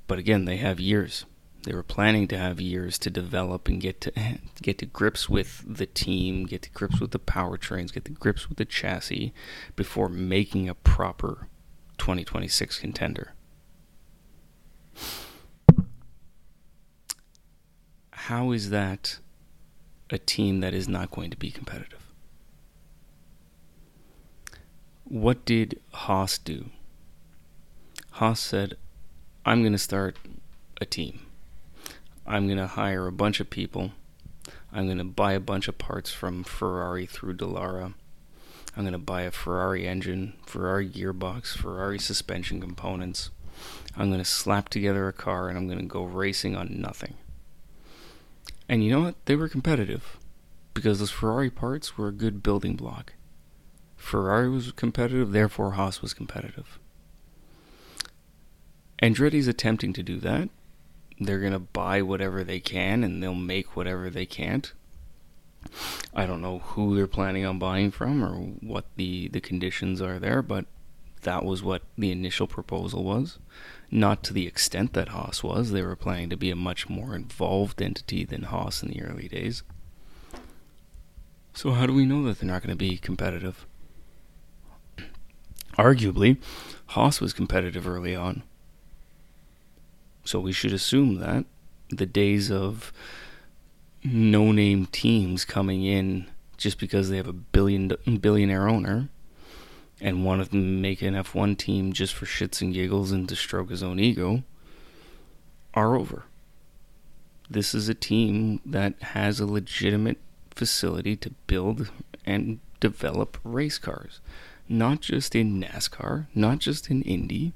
But 0.06 0.18
again, 0.18 0.44
they 0.44 0.56
have 0.56 0.80
years. 0.80 1.24
They 1.62 1.74
were 1.74 1.82
planning 1.82 2.26
to 2.28 2.38
have 2.38 2.60
years 2.60 2.98
to 3.00 3.10
develop 3.10 3.68
and 3.68 3.80
get 3.80 4.00
to 4.02 4.12
get 4.62 4.78
to 4.78 4.86
grips 4.86 5.28
with 5.28 5.62
the 5.66 5.86
team, 5.86 6.44
get 6.44 6.62
to 6.62 6.70
grips 6.70 7.00
with 7.00 7.10
the 7.10 7.18
powertrains, 7.18 7.92
get 7.92 8.04
to 8.06 8.12
grips 8.12 8.48
with 8.48 8.58
the 8.58 8.64
chassis 8.64 9.32
before 9.76 10.08
making 10.08 10.68
a 10.68 10.74
proper 10.74 11.48
2026 11.98 12.78
contender. 12.78 13.34
How 18.12 18.52
is 18.52 18.70
that 18.70 19.18
a 20.08 20.18
team 20.18 20.60
that 20.60 20.74
is 20.74 20.88
not 20.88 21.10
going 21.10 21.30
to 21.30 21.36
be 21.36 21.50
competitive? 21.50 22.12
What 25.04 25.44
did 25.44 25.80
Haas 25.92 26.38
do? 26.38 26.70
Haas 28.12 28.40
said, 28.40 28.76
I'm 29.44 29.62
going 29.62 29.72
to 29.72 29.78
start 29.78 30.16
a 30.80 30.86
team. 30.86 31.26
I'm 32.30 32.46
going 32.46 32.58
to 32.58 32.68
hire 32.68 33.08
a 33.08 33.12
bunch 33.12 33.40
of 33.40 33.50
people. 33.50 33.90
I'm 34.72 34.86
going 34.86 34.98
to 34.98 35.04
buy 35.04 35.32
a 35.32 35.40
bunch 35.40 35.66
of 35.66 35.78
parts 35.78 36.12
from 36.12 36.44
Ferrari 36.44 37.04
through 37.04 37.36
Dallara. 37.36 37.94
I'm 38.76 38.84
going 38.84 38.92
to 38.92 38.98
buy 38.98 39.22
a 39.22 39.32
Ferrari 39.32 39.88
engine, 39.88 40.34
Ferrari 40.46 40.88
gearbox, 40.88 41.56
Ferrari 41.56 41.98
suspension 41.98 42.60
components. 42.60 43.30
I'm 43.96 44.10
going 44.10 44.20
to 44.20 44.24
slap 44.24 44.68
together 44.68 45.08
a 45.08 45.12
car 45.12 45.48
and 45.48 45.58
I'm 45.58 45.66
going 45.66 45.80
to 45.80 45.84
go 45.86 46.04
racing 46.04 46.54
on 46.54 46.80
nothing. 46.80 47.14
And 48.68 48.84
you 48.84 48.92
know 48.92 49.00
what? 49.00 49.16
They 49.24 49.34
were 49.34 49.48
competitive 49.48 50.16
because 50.72 51.00
those 51.00 51.10
Ferrari 51.10 51.50
parts 51.50 51.98
were 51.98 52.06
a 52.06 52.12
good 52.12 52.44
building 52.44 52.76
block. 52.76 53.14
Ferrari 53.96 54.48
was 54.48 54.70
competitive, 54.70 55.32
therefore 55.32 55.72
Haas 55.72 56.00
was 56.00 56.14
competitive. 56.14 56.78
Andretti's 59.02 59.48
attempting 59.48 59.92
to 59.94 60.04
do 60.04 60.20
that. 60.20 60.48
They're 61.20 61.38
going 61.38 61.52
to 61.52 61.58
buy 61.58 62.00
whatever 62.00 62.42
they 62.42 62.60
can 62.60 63.04
and 63.04 63.22
they'll 63.22 63.34
make 63.34 63.76
whatever 63.76 64.08
they 64.08 64.26
can't. 64.26 64.72
I 66.14 66.24
don't 66.24 66.40
know 66.40 66.60
who 66.60 66.96
they're 66.96 67.06
planning 67.06 67.44
on 67.44 67.58
buying 67.58 67.90
from 67.90 68.24
or 68.24 68.34
what 68.66 68.86
the, 68.96 69.28
the 69.28 69.40
conditions 69.40 70.00
are 70.00 70.18
there, 70.18 70.40
but 70.40 70.64
that 71.22 71.44
was 71.44 71.62
what 71.62 71.82
the 71.98 72.10
initial 72.10 72.46
proposal 72.46 73.04
was. 73.04 73.38
Not 73.90 74.22
to 74.24 74.32
the 74.32 74.46
extent 74.46 74.94
that 74.94 75.10
Haas 75.10 75.42
was. 75.42 75.70
They 75.70 75.82
were 75.82 75.96
planning 75.96 76.30
to 76.30 76.36
be 76.36 76.50
a 76.50 76.56
much 76.56 76.88
more 76.88 77.14
involved 77.14 77.82
entity 77.82 78.24
than 78.24 78.44
Haas 78.44 78.82
in 78.82 78.90
the 78.90 79.02
early 79.02 79.28
days. 79.28 79.62
So, 81.52 81.72
how 81.72 81.86
do 81.86 81.92
we 81.92 82.06
know 82.06 82.22
that 82.24 82.38
they're 82.38 82.50
not 82.50 82.62
going 82.62 82.70
to 82.70 82.76
be 82.76 82.96
competitive? 82.96 83.66
Arguably, 85.76 86.38
Haas 86.86 87.20
was 87.20 87.32
competitive 87.32 87.86
early 87.86 88.14
on. 88.14 88.44
So, 90.30 90.38
we 90.38 90.52
should 90.52 90.72
assume 90.72 91.16
that 91.16 91.44
the 91.88 92.06
days 92.06 92.52
of 92.52 92.92
no 94.04 94.52
name 94.52 94.86
teams 94.86 95.44
coming 95.44 95.84
in 95.84 96.30
just 96.56 96.78
because 96.78 97.08
they 97.08 97.16
have 97.16 97.26
a 97.26 97.32
billion 97.32 97.88
billionaire 98.20 98.68
owner 98.68 99.08
and 100.00 100.24
one 100.24 100.38
of 100.38 100.50
them 100.50 100.80
make 100.80 101.02
an 101.02 101.14
F1 101.14 101.58
team 101.58 101.92
just 101.92 102.14
for 102.14 102.26
shits 102.26 102.60
and 102.60 102.72
giggles 102.72 103.10
and 103.10 103.28
to 103.28 103.34
stroke 103.34 103.70
his 103.70 103.82
own 103.82 103.98
ego 103.98 104.44
are 105.74 105.96
over. 105.96 106.22
This 107.50 107.74
is 107.74 107.88
a 107.88 107.94
team 107.94 108.60
that 108.64 109.02
has 109.02 109.40
a 109.40 109.46
legitimate 109.46 110.18
facility 110.52 111.16
to 111.16 111.30
build 111.48 111.90
and 112.24 112.60
develop 112.78 113.36
race 113.42 113.78
cars. 113.78 114.20
Not 114.68 115.00
just 115.00 115.34
in 115.34 115.60
NASCAR, 115.60 116.28
not 116.36 116.60
just 116.60 116.88
in 116.88 117.02
Indy, 117.02 117.52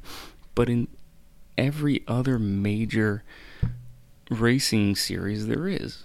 but 0.57 0.69
in 0.69 0.89
every 1.57 2.03
other 2.07 2.39
major 2.39 3.23
racing 4.31 4.97
series 4.97 5.47
there 5.47 5.69
is. 5.69 6.05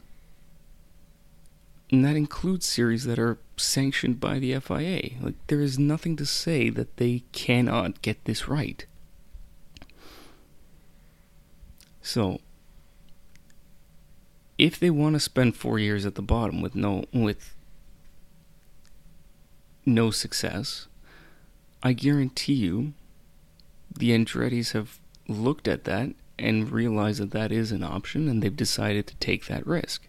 And 1.92 2.06
that 2.06 2.16
includes 2.16 2.68
series 2.68 3.06
that 3.06 3.18
are 3.18 3.40
sanctioned 3.58 4.20
by 4.20 4.38
the 4.38 4.58
FIA. 4.60 5.12
Like, 5.22 5.36
there 5.48 5.62
is 5.62 5.80
nothing 5.80 6.16
to 6.18 6.26
say 6.26 6.70
that 6.70 6.98
they 6.98 7.24
cannot 7.32 8.02
get 8.02 8.24
this 8.26 8.48
right. 8.48 8.86
So, 12.02 12.40
if 14.58 14.80
they 14.80 14.90
want 14.90 15.16
to 15.16 15.20
spend 15.20 15.56
four 15.56 15.80
years 15.80 16.06
at 16.06 16.16
the 16.16 16.22
bottom 16.22 16.62
with 16.62 16.76
no 16.76 17.06
with 17.14 17.56
no 19.86 20.12
success, 20.12 20.88
I 21.82 21.94
guarantee 21.94 22.54
you, 22.54 22.94
the 23.96 24.12
Andrettis 24.12 24.74
have 24.74 25.00
looked 25.30 25.68
at 25.68 25.86
that 25.86 26.10
and 26.38 26.72
realized 26.72 27.22
that 27.22 27.32
that 27.32 27.52
is 27.52 27.72
an 27.72 27.84
option, 27.84 28.28
and 28.28 28.42
they've 28.42 28.56
decided 28.56 29.08
to 29.08 29.16
take 29.18 29.46
that 29.48 29.66
risk. 29.66 30.08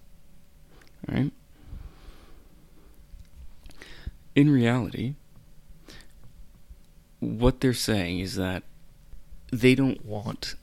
Right 1.08 1.32
in 4.34 4.50
reality, 4.50 5.14
what 7.18 7.60
they're 7.60 7.74
saying 7.74 8.20
is 8.20 8.36
that 8.36 8.62
they 9.52 9.74
don't 9.74 10.04
want 10.04 10.54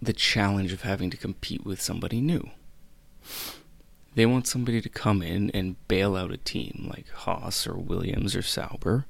the 0.00 0.12
challenge 0.12 0.72
of 0.72 0.82
having 0.82 1.10
to 1.10 1.16
compete 1.16 1.64
with 1.64 1.80
somebody 1.80 2.20
new. 2.20 2.50
They 4.14 4.26
want 4.26 4.46
somebody 4.46 4.80
to 4.80 4.88
come 4.88 5.22
in 5.22 5.50
and 5.50 5.76
bail 5.86 6.16
out 6.16 6.32
a 6.32 6.36
team 6.36 6.90
like 6.90 7.08
Haas 7.10 7.66
or 7.66 7.74
Williams 7.74 8.34
or 8.34 8.42
Sauber 8.42 9.06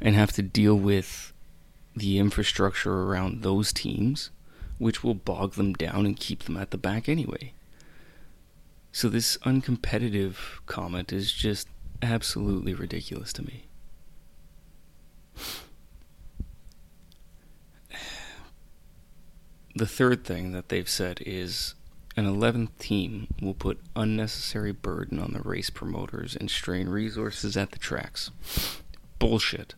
and 0.00 0.14
have 0.14 0.32
to 0.32 0.42
deal 0.42 0.74
with 0.74 1.32
the 1.94 2.18
infrastructure 2.18 3.02
around 3.02 3.42
those 3.42 3.72
teams, 3.72 4.30
which 4.78 5.02
will 5.02 5.14
bog 5.14 5.52
them 5.54 5.72
down 5.72 6.06
and 6.06 6.16
keep 6.16 6.44
them 6.44 6.56
at 6.56 6.70
the 6.70 6.78
back 6.78 7.08
anyway. 7.08 7.52
So, 8.92 9.08
this 9.08 9.36
uncompetitive 9.38 10.34
comment 10.66 11.12
is 11.12 11.32
just 11.32 11.68
absolutely 12.02 12.74
ridiculous 12.74 13.32
to 13.34 13.42
me. 13.42 13.64
The 19.72 19.86
third 19.86 20.24
thing 20.24 20.50
that 20.50 20.68
they've 20.68 20.88
said 20.88 21.22
is 21.24 21.74
an 22.16 22.26
11th 22.26 22.76
team 22.78 23.28
will 23.40 23.54
put 23.54 23.78
unnecessary 23.94 24.72
burden 24.72 25.20
on 25.20 25.32
the 25.32 25.40
race 25.40 25.70
promoters 25.70 26.34
and 26.34 26.50
strain 26.50 26.88
resources 26.88 27.56
at 27.56 27.70
the 27.70 27.78
tracks. 27.78 28.32
Bullshit. 29.20 29.74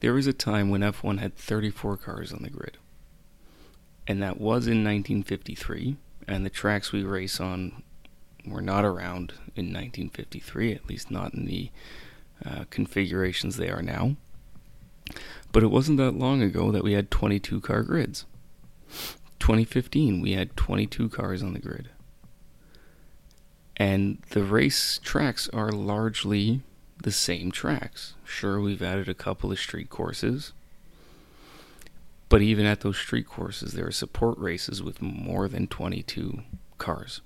There 0.00 0.14
was 0.14 0.26
a 0.26 0.32
time 0.32 0.70
when 0.70 0.80
F1 0.80 1.18
had 1.18 1.36
34 1.36 1.96
cars 1.98 2.32
on 2.32 2.42
the 2.42 2.50
grid. 2.50 2.78
And 4.06 4.22
that 4.22 4.40
was 4.40 4.66
in 4.66 4.82
1953, 4.82 5.96
and 6.26 6.44
the 6.44 6.50
tracks 6.50 6.90
we 6.90 7.04
race 7.04 7.38
on 7.38 7.82
were 8.46 8.62
not 8.62 8.84
around 8.84 9.34
in 9.54 9.66
1953, 9.66 10.72
at 10.72 10.88
least 10.88 11.10
not 11.10 11.34
in 11.34 11.44
the 11.44 11.70
uh, 12.44 12.64
configurations 12.70 13.56
they 13.56 13.68
are 13.68 13.82
now. 13.82 14.16
But 15.52 15.62
it 15.62 15.68
wasn't 15.70 15.98
that 15.98 16.12
long 16.12 16.42
ago 16.42 16.72
that 16.72 16.82
we 16.82 16.94
had 16.94 17.10
22 17.10 17.60
car 17.60 17.82
grids. 17.82 18.24
2015, 19.38 20.20
we 20.20 20.32
had 20.32 20.56
22 20.56 21.08
cars 21.10 21.42
on 21.42 21.52
the 21.52 21.58
grid. 21.58 21.90
And 23.76 24.18
the 24.30 24.42
race 24.42 24.98
tracks 25.02 25.48
are 25.50 25.72
largely 25.72 26.62
the 27.02 27.12
same 27.12 27.50
tracks. 27.50 28.14
Sure, 28.24 28.60
we've 28.60 28.82
added 28.82 29.08
a 29.08 29.14
couple 29.14 29.50
of 29.50 29.58
street 29.58 29.90
courses. 29.90 30.52
But 32.28 32.42
even 32.42 32.64
at 32.64 32.80
those 32.80 32.96
street 32.96 33.26
courses, 33.26 33.72
there 33.72 33.86
are 33.86 33.92
support 33.92 34.38
races 34.38 34.82
with 34.82 35.02
more 35.02 35.48
than 35.48 35.66
22 35.66 36.42
cars. 36.78 37.20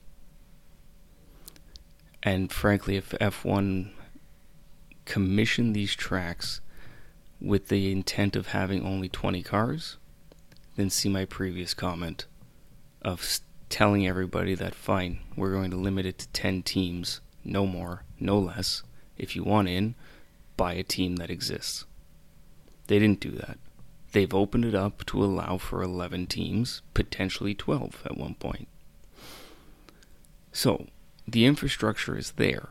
And 2.23 2.50
frankly, 2.50 2.97
if 2.97 3.11
F1 3.11 3.90
commissioned 5.04 5.75
these 5.76 5.95
tracks 5.95 6.62
with 7.38 7.69
the 7.69 7.93
intent 7.93 8.35
of 8.35 8.49
having 8.49 8.87
only 8.87 9.11
20 9.11 9.43
cars, 9.43 9.99
then 10.76 10.88
see 10.88 11.11
my 11.11 11.26
previous 11.26 11.75
comment 11.75 12.25
of 13.02 13.40
telling 13.69 14.07
everybody 14.07 14.54
that 14.54 14.75
fine, 14.75 15.19
we're 15.37 15.52
going 15.52 15.71
to 15.71 15.76
limit 15.76 16.07
it 16.07 16.19
to 16.19 16.28
10 16.28 16.62
teams, 16.62 17.21
no 17.45 17.66
more, 17.66 18.04
no 18.19 18.38
less. 18.38 18.83
If 19.16 19.37
you 19.37 19.44
want 19.44 19.68
in, 19.68 19.94
buy 20.56 20.75
a 20.75 20.83
team 20.83 21.16
that 21.16 21.30
exists. 21.30 21.85
They 22.87 22.99
didn't 22.99 23.21
do 23.21 23.30
that. 23.33 23.59
They've 24.12 24.35
opened 24.35 24.64
it 24.64 24.75
up 24.75 25.04
to 25.06 25.25
allow 25.25 25.59
for 25.59 25.83
11 25.83 26.26
teams, 26.26 26.83
potentially 26.94 27.54
12 27.54 28.02
at 28.04 28.16
one 28.16 28.35
point. 28.35 28.68
So, 30.52 30.87
the 31.26 31.47
infrastructure 31.47 32.16
is 32.16 32.33
there. 32.33 32.68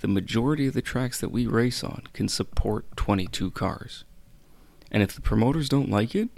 The 0.00 0.08
majority 0.08 0.66
of 0.66 0.74
the 0.74 0.82
tracks 0.82 1.20
that 1.20 1.30
we 1.30 1.46
race 1.46 1.84
on 1.84 2.04
can 2.12 2.28
support 2.28 2.96
22 2.96 3.50
cars. 3.52 4.04
And 4.90 5.02
if 5.02 5.14
the 5.14 5.20
promoters 5.20 5.68
don't 5.68 5.90
like 5.90 6.14
it, 6.14 6.28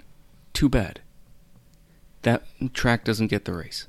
too 0.53 0.69
bad. 0.69 1.01
That 2.23 2.43
track 2.73 3.03
doesn't 3.03 3.27
get 3.27 3.45
the 3.45 3.53
race. 3.53 3.87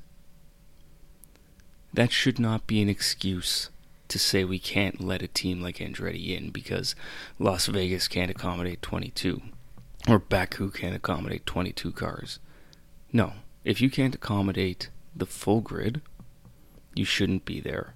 That 1.93 2.11
should 2.11 2.39
not 2.39 2.67
be 2.67 2.81
an 2.81 2.89
excuse 2.89 3.69
to 4.11 4.19
say 4.19 4.43
we 4.43 4.59
can't 4.59 5.01
let 5.01 5.21
a 5.21 5.27
team 5.27 5.61
like 5.61 5.77
Andretti 5.77 6.37
in 6.37 6.51
because 6.51 6.95
Las 7.39 7.67
Vegas 7.67 8.07
can't 8.07 8.29
accommodate 8.29 8.81
22 8.81 9.41
or 10.07 10.19
Baku 10.19 10.69
can't 10.69 10.95
accommodate 10.95 11.45
22 11.45 11.91
cars. 11.91 12.39
No, 13.13 13.33
if 13.63 13.81
you 13.81 13.89
can't 13.89 14.15
accommodate 14.15 14.89
the 15.15 15.25
full 15.25 15.61
grid, 15.61 16.01
you 16.93 17.05
shouldn't 17.05 17.45
be 17.45 17.59
there. 17.59 17.93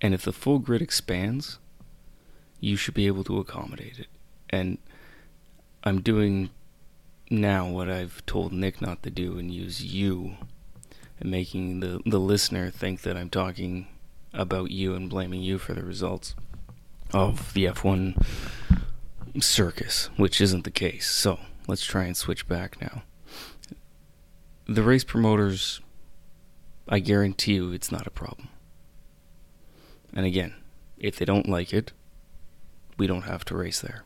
And 0.00 0.14
if 0.14 0.22
the 0.22 0.32
full 0.32 0.58
grid 0.58 0.82
expands, 0.82 1.58
you 2.60 2.76
should 2.76 2.94
be 2.94 3.06
able 3.06 3.24
to 3.24 3.38
accommodate 3.38 3.98
it. 3.98 4.08
And 4.50 4.78
I'm 5.84 6.00
doing 6.00 6.50
now 7.30 7.68
what 7.68 7.88
I've 7.88 8.24
told 8.26 8.52
Nic 8.52 8.80
not 8.80 9.02
to 9.02 9.10
do 9.10 9.38
and 9.38 9.50
use 9.50 9.84
you 9.84 10.36
and 11.20 11.30
making 11.30 11.80
the, 11.80 12.00
the 12.04 12.20
listener 12.20 12.70
think 12.70 13.02
that 13.02 13.16
I'm 13.16 13.30
talking 13.30 13.86
about 14.34 14.70
you 14.70 14.94
and 14.94 15.08
blaming 15.08 15.42
you 15.42 15.58
for 15.58 15.72
the 15.72 15.82
results 15.84 16.34
of 17.12 17.52
the 17.54 17.64
F1 17.66 18.22
circus, 19.40 20.10
which 20.16 20.40
isn't 20.40 20.64
the 20.64 20.70
case. 20.70 21.08
So 21.08 21.38
let's 21.66 21.84
try 21.84 22.04
and 22.04 22.16
switch 22.16 22.48
back 22.48 22.80
now. 22.80 23.02
The 24.66 24.82
race 24.82 25.04
promoters, 25.04 25.80
I 26.88 26.98
guarantee 26.98 27.54
you 27.54 27.72
it's 27.72 27.92
not 27.92 28.06
a 28.06 28.10
problem. 28.10 28.48
And 30.12 30.26
again, 30.26 30.54
if 30.98 31.16
they 31.16 31.24
don't 31.24 31.48
like 31.48 31.72
it, 31.72 31.92
we 32.96 33.06
don't 33.06 33.22
have 33.22 33.44
to 33.46 33.56
race 33.56 33.80
there. 33.80 34.04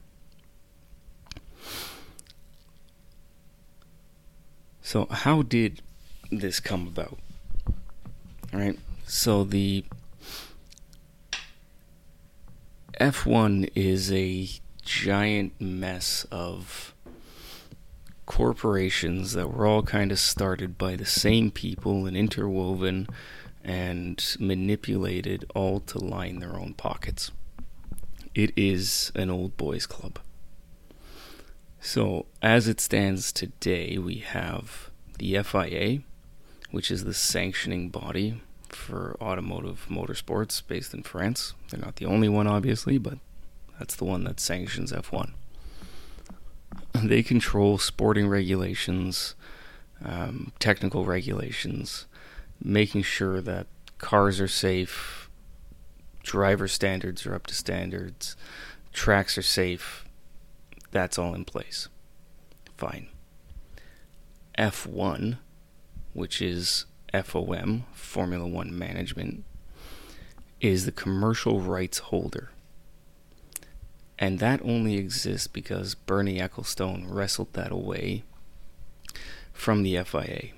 So, 4.80 5.06
how 5.10 5.42
did 5.42 5.82
this 6.30 6.60
come 6.60 6.86
about? 6.86 7.18
All 8.54 8.58
right. 8.58 8.78
So, 9.06 9.44
the 9.44 9.84
F1 13.00 13.70
is 13.76 14.10
a 14.10 14.48
giant 14.82 15.60
mess 15.60 16.26
of 16.32 16.96
corporations 18.26 19.34
that 19.34 19.52
were 19.52 19.66
all 19.66 19.84
kind 19.84 20.10
of 20.10 20.18
started 20.18 20.76
by 20.76 20.96
the 20.96 21.06
same 21.06 21.52
people 21.52 22.06
and 22.06 22.16
interwoven 22.16 23.06
and 23.62 24.36
manipulated 24.40 25.44
all 25.54 25.78
to 25.78 25.98
line 25.98 26.40
their 26.40 26.58
own 26.58 26.74
pockets. 26.74 27.30
It 28.34 28.52
is 28.56 29.12
an 29.14 29.30
old 29.30 29.56
boys 29.56 29.86
club. 29.86 30.18
So, 31.80 32.26
as 32.42 32.66
it 32.66 32.80
stands 32.80 33.32
today, 33.32 33.96
we 33.98 34.16
have 34.16 34.90
the 35.18 35.40
FIA, 35.44 36.00
which 36.72 36.90
is 36.90 37.04
the 37.04 37.14
sanctioning 37.14 37.90
body 37.90 38.42
for 38.72 39.16
automotive 39.20 39.86
motorsports 39.90 40.62
based 40.66 40.94
in 40.94 41.02
France. 41.02 41.54
They're 41.70 41.80
not 41.80 41.96
the 41.96 42.06
only 42.06 42.28
one, 42.28 42.46
obviously, 42.46 42.98
but 42.98 43.18
that's 43.78 43.96
the 43.96 44.04
one 44.04 44.24
that 44.24 44.40
sanctions 44.40 44.92
F1. 44.92 45.32
They 46.94 47.22
control 47.22 47.78
sporting 47.78 48.28
regulations, 48.28 49.36
um, 50.04 50.52
technical 50.58 51.04
regulations, 51.04 52.06
making 52.62 53.02
sure 53.02 53.40
that 53.40 53.68
cars 53.98 54.40
are 54.40 54.48
safe, 54.48 55.30
driver 56.22 56.66
standards 56.66 57.24
are 57.24 57.34
up 57.34 57.46
to 57.46 57.54
standards, 57.54 58.36
tracks 58.92 59.38
are 59.38 59.42
safe, 59.42 60.04
that's 60.90 61.18
all 61.18 61.34
in 61.34 61.44
place. 61.44 61.88
Fine. 62.76 63.08
F1, 64.58 65.38
which 66.12 66.42
is 66.42 66.86
FOM, 67.12 67.84
Formula 67.92 68.46
One 68.46 68.76
Management, 68.76 69.44
is 70.60 70.84
the 70.84 70.92
commercial 70.92 71.60
rights 71.60 71.98
holder. 71.98 72.50
And 74.18 74.40
that 74.40 74.60
only 74.62 74.96
exists 74.96 75.46
because 75.46 75.94
Bernie 75.94 76.40
Ecclestone 76.40 77.06
wrestled 77.08 77.52
that 77.52 77.70
away 77.70 78.24
from 79.52 79.82
the 79.82 80.02
FIA. 80.02 80.50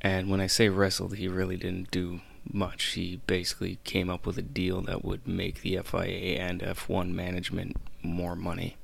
And 0.00 0.28
when 0.28 0.40
I 0.40 0.46
say 0.46 0.68
wrestled, 0.68 1.16
he 1.16 1.28
really 1.28 1.56
didn't 1.56 1.90
do 1.90 2.20
much. 2.50 2.84
He 2.84 3.20
basically 3.26 3.78
came 3.84 4.10
up 4.10 4.26
with 4.26 4.38
a 4.38 4.42
deal 4.42 4.80
that 4.82 5.04
would 5.04 5.28
make 5.28 5.60
the 5.60 5.78
FIA 5.84 6.38
and 6.38 6.60
F1 6.60 7.12
management 7.12 7.76
more 8.02 8.34
money. 8.34 8.76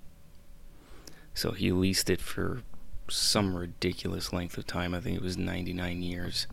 So 1.35 1.53
he 1.53 1.73
leased 1.73 2.11
it 2.11 2.21
for 2.21 2.63
some 3.09 3.57
ridiculous 3.57 4.33
length 4.33 4.59
of 4.59 4.67
time. 4.67 4.95
I 4.95 5.01
think 5.01 5.17
it 5.17 5.23
was 5.23 5.37
99 5.37 6.03
years 6.03 6.47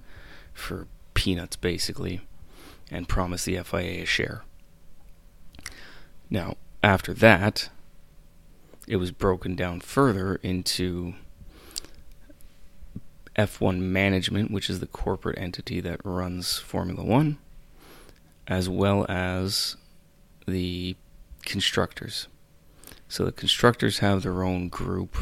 for 0.54 0.88
peanuts, 1.14 1.56
basically, 1.56 2.22
and 2.92 3.08
promised 3.08 3.46
the 3.46 3.58
FIA 3.64 4.04
a 4.04 4.06
share. 4.06 4.44
Now, 6.30 6.56
after 6.84 7.14
that, 7.14 7.70
it 8.88 8.98
was 8.98 9.12
broken 9.12 9.56
down 9.56 9.80
further 9.80 10.36
into 10.36 11.14
F1 13.36 13.80
Management, 13.80 14.52
which 14.52 14.70
is 14.70 14.80
the 14.80 14.88
corporate 14.88 15.38
entity 15.38 15.80
that 15.82 16.02
runs 16.04 16.60
Formula 16.60 17.04
One, 17.04 17.38
as 18.48 18.70
well 18.70 19.06
as 19.10 19.76
the 20.48 20.96
constructors. 21.46 22.28
So 23.08 23.26
the 23.26 23.32
constructors 23.32 24.00
have 24.00 24.24
their 24.24 24.44
own 24.44 24.70
group 24.70 25.18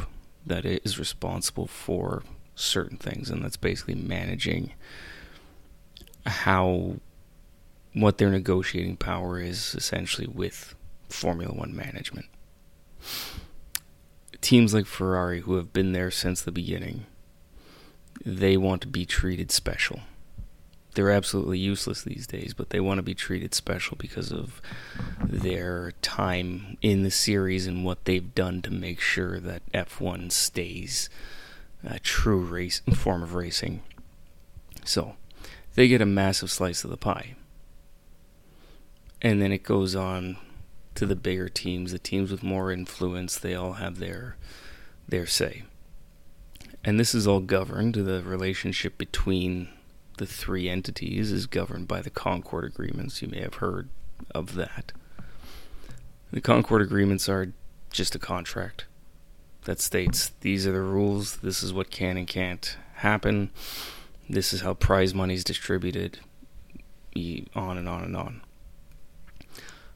that 0.45 0.65
is 0.65 0.99
responsible 0.99 1.67
for 1.67 2.23
certain 2.55 2.97
things, 2.97 3.29
and 3.29 3.43
that's 3.43 3.57
basically 3.57 3.95
managing 3.95 4.73
how 6.25 6.95
what 7.93 8.17
their 8.17 8.29
negotiating 8.29 8.95
power 8.95 9.39
is 9.39 9.75
essentially 9.75 10.27
with 10.27 10.75
Formula 11.09 11.53
One 11.53 11.75
management. 11.75 12.27
Teams 14.39 14.73
like 14.73 14.85
Ferrari, 14.85 15.41
who 15.41 15.55
have 15.55 15.73
been 15.73 15.91
there 15.91 16.09
since 16.09 16.41
the 16.41 16.51
beginning, 16.51 17.05
they 18.25 18.57
want 18.57 18.81
to 18.81 18.87
be 18.87 19.05
treated 19.05 19.51
special. 19.51 19.99
They're 20.93 21.11
absolutely 21.11 21.57
useless 21.57 22.01
these 22.01 22.27
days, 22.27 22.53
but 22.53 22.69
they 22.69 22.79
want 22.79 22.97
to 22.97 23.03
be 23.03 23.13
treated 23.13 23.53
special 23.53 23.95
because 23.97 24.31
of 24.31 24.61
their 25.23 25.93
time 26.01 26.77
in 26.81 27.03
the 27.03 27.11
series 27.11 27.65
and 27.65 27.85
what 27.85 28.03
they've 28.05 28.35
done 28.35 28.61
to 28.63 28.71
make 28.71 28.99
sure 28.99 29.39
that 29.39 29.61
F1 29.71 30.31
stays 30.31 31.09
a 31.83 31.99
true 31.99 32.41
race 32.41 32.81
form 32.93 33.23
of 33.23 33.33
racing. 33.33 33.81
So, 34.83 35.15
they 35.75 35.87
get 35.87 36.01
a 36.01 36.05
massive 36.05 36.51
slice 36.51 36.83
of 36.83 36.89
the 36.89 36.97
pie. 36.97 37.35
And 39.21 39.41
then 39.41 39.51
it 39.51 39.63
goes 39.63 39.95
on 39.95 40.37
to 40.95 41.05
the 41.05 41.15
bigger 41.15 41.47
teams, 41.47 41.91
the 41.91 41.99
teams 41.99 42.31
with 42.31 42.43
more 42.43 42.71
influence, 42.71 43.37
they 43.37 43.55
all 43.55 43.73
have 43.73 43.99
their 43.99 44.35
their 45.07 45.25
say. 45.25 45.63
And 46.83 46.99
this 46.99 47.13
is 47.13 47.27
all 47.27 47.41
governed, 47.41 47.95
the 47.95 48.23
relationship 48.23 48.97
between 48.97 49.69
the 50.21 50.27
three 50.27 50.69
entities 50.69 51.31
is 51.31 51.47
governed 51.47 51.87
by 51.87 51.99
the 51.99 52.11
Concord 52.11 52.63
agreements. 52.63 53.23
You 53.23 53.27
may 53.27 53.41
have 53.41 53.55
heard 53.55 53.89
of 54.35 54.53
that. 54.53 54.91
The 56.31 56.39
Concord 56.39 56.83
agreements 56.83 57.27
are 57.27 57.53
just 57.89 58.13
a 58.13 58.19
contract 58.19 58.85
that 59.63 59.79
states 59.79 60.31
these 60.41 60.67
are 60.67 60.73
the 60.73 60.81
rules, 60.81 61.37
this 61.37 61.63
is 61.63 61.73
what 61.73 61.89
can 61.89 62.17
and 62.17 62.27
can't 62.27 62.77
happen, 62.97 63.49
this 64.29 64.53
is 64.53 64.61
how 64.61 64.75
prize 64.75 65.15
money 65.15 65.33
is 65.33 65.43
distributed, 65.43 66.19
on 67.55 67.79
and 67.79 67.89
on 67.89 68.03
and 68.03 68.15
on. 68.15 68.41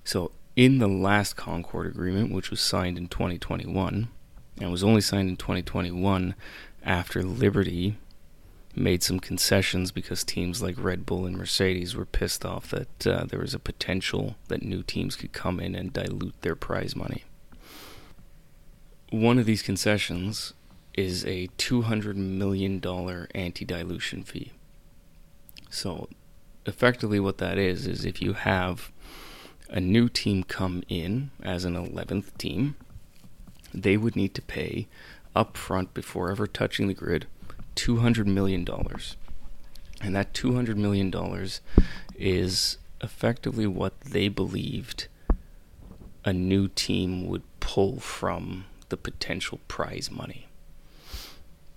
So 0.04 0.32
in 0.56 0.80
the 0.80 0.88
last 0.88 1.36
Concord 1.36 1.86
Agreement, 1.86 2.32
which 2.32 2.50
was 2.50 2.62
signed 2.62 2.98
in 2.98 3.10
2021, 3.10 4.08
and 4.60 4.72
was 4.72 4.84
only 4.84 5.02
signed 5.02 5.30
in 5.30 5.38
2021 5.38 6.34
after 6.84 7.22
Liberty 7.22 7.98
made 8.76 9.04
some 9.04 9.20
concessions 9.20 9.92
because 9.92 10.24
teams 10.24 10.62
like 10.62 10.76
Red 10.78 11.06
Bull 11.06 11.26
and 11.26 11.38
Mercedes 11.38 11.96
were 11.96 12.06
pissed 12.06 12.46
off 12.46 12.70
that 12.72 13.08
uh, 13.08 13.26
there 13.26 13.40
was 13.40 13.54
a 13.54 13.60
potential 13.60 14.36
that 14.48 14.64
new 14.64 14.84
teams 14.84 15.16
could 15.16 15.34
come 15.34 15.60
in 15.60 15.76
and 15.76 15.94
dilute 15.94 16.42
their 16.42 16.56
prize 16.56 16.96
money. 16.96 17.24
One 19.12 19.40
of 19.40 19.46
these 19.46 19.62
concessions 19.62 20.54
is 20.94 21.26
a 21.26 21.48
$200 21.58 22.16
million 22.16 22.82
anti 23.36 23.66
dilution 23.66 24.24
fee. 24.24 24.52
So, 25.70 26.10
effectively, 26.66 27.20
what 27.20 27.38
that 27.40 27.58
is, 27.58 27.86
is 27.88 28.06
if 28.06 28.22
you 28.22 28.34
have 28.34 28.92
a 29.70 29.80
new 29.80 30.10
team 30.10 30.44
come 30.44 30.84
in 30.88 31.32
as 31.44 31.66
an 31.66 31.76
11th 31.76 32.38
team, 32.38 32.76
they 33.74 33.98
would 33.98 34.16
need 34.16 34.34
to 34.36 34.42
pay 34.42 34.88
upfront 35.36 35.94
before 35.94 36.32
ever 36.32 36.48
touching 36.48 36.88
the 36.88 36.94
grid 36.94 37.28
$200 37.76 38.26
million. 38.26 38.68
And 40.02 40.16
that 40.16 40.34
$200 40.34 40.76
million 40.76 41.14
is 42.16 42.78
effectively 43.02 43.68
what 43.68 44.00
they 44.02 44.28
believed 44.28 45.08
a 46.24 46.34
new 46.34 46.68
team 46.68 47.28
would 47.28 47.44
pull 47.60 48.00
from 48.00 48.66
the 48.90 48.98
potential 48.98 49.60
prize 49.68 50.10
money. 50.10 50.48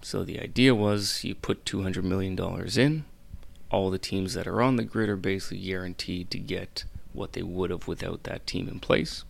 So 0.00 0.24
the 0.24 0.40
idea 0.40 0.74
was 0.74 1.24
you 1.24 1.34
put 1.34 1.64
$200 1.64 2.02
million 2.02 2.38
in, 2.76 3.04
all 3.70 3.90
the 3.90 3.98
teams 3.98 4.34
that 4.34 4.46
are 4.46 4.62
on 4.62 4.76
the 4.76 4.84
grid 4.84 5.08
are 5.08 5.16
basically 5.16 5.58
guaranteed 5.58 6.30
to 6.30 6.38
get 6.38 6.84
what 7.12 7.32
they 7.32 7.42
would 7.42 7.70
have 7.70 7.86
without 7.86 8.22
that 8.22 8.46
team 8.46 8.68
in 8.68 8.80
place. 8.80 9.24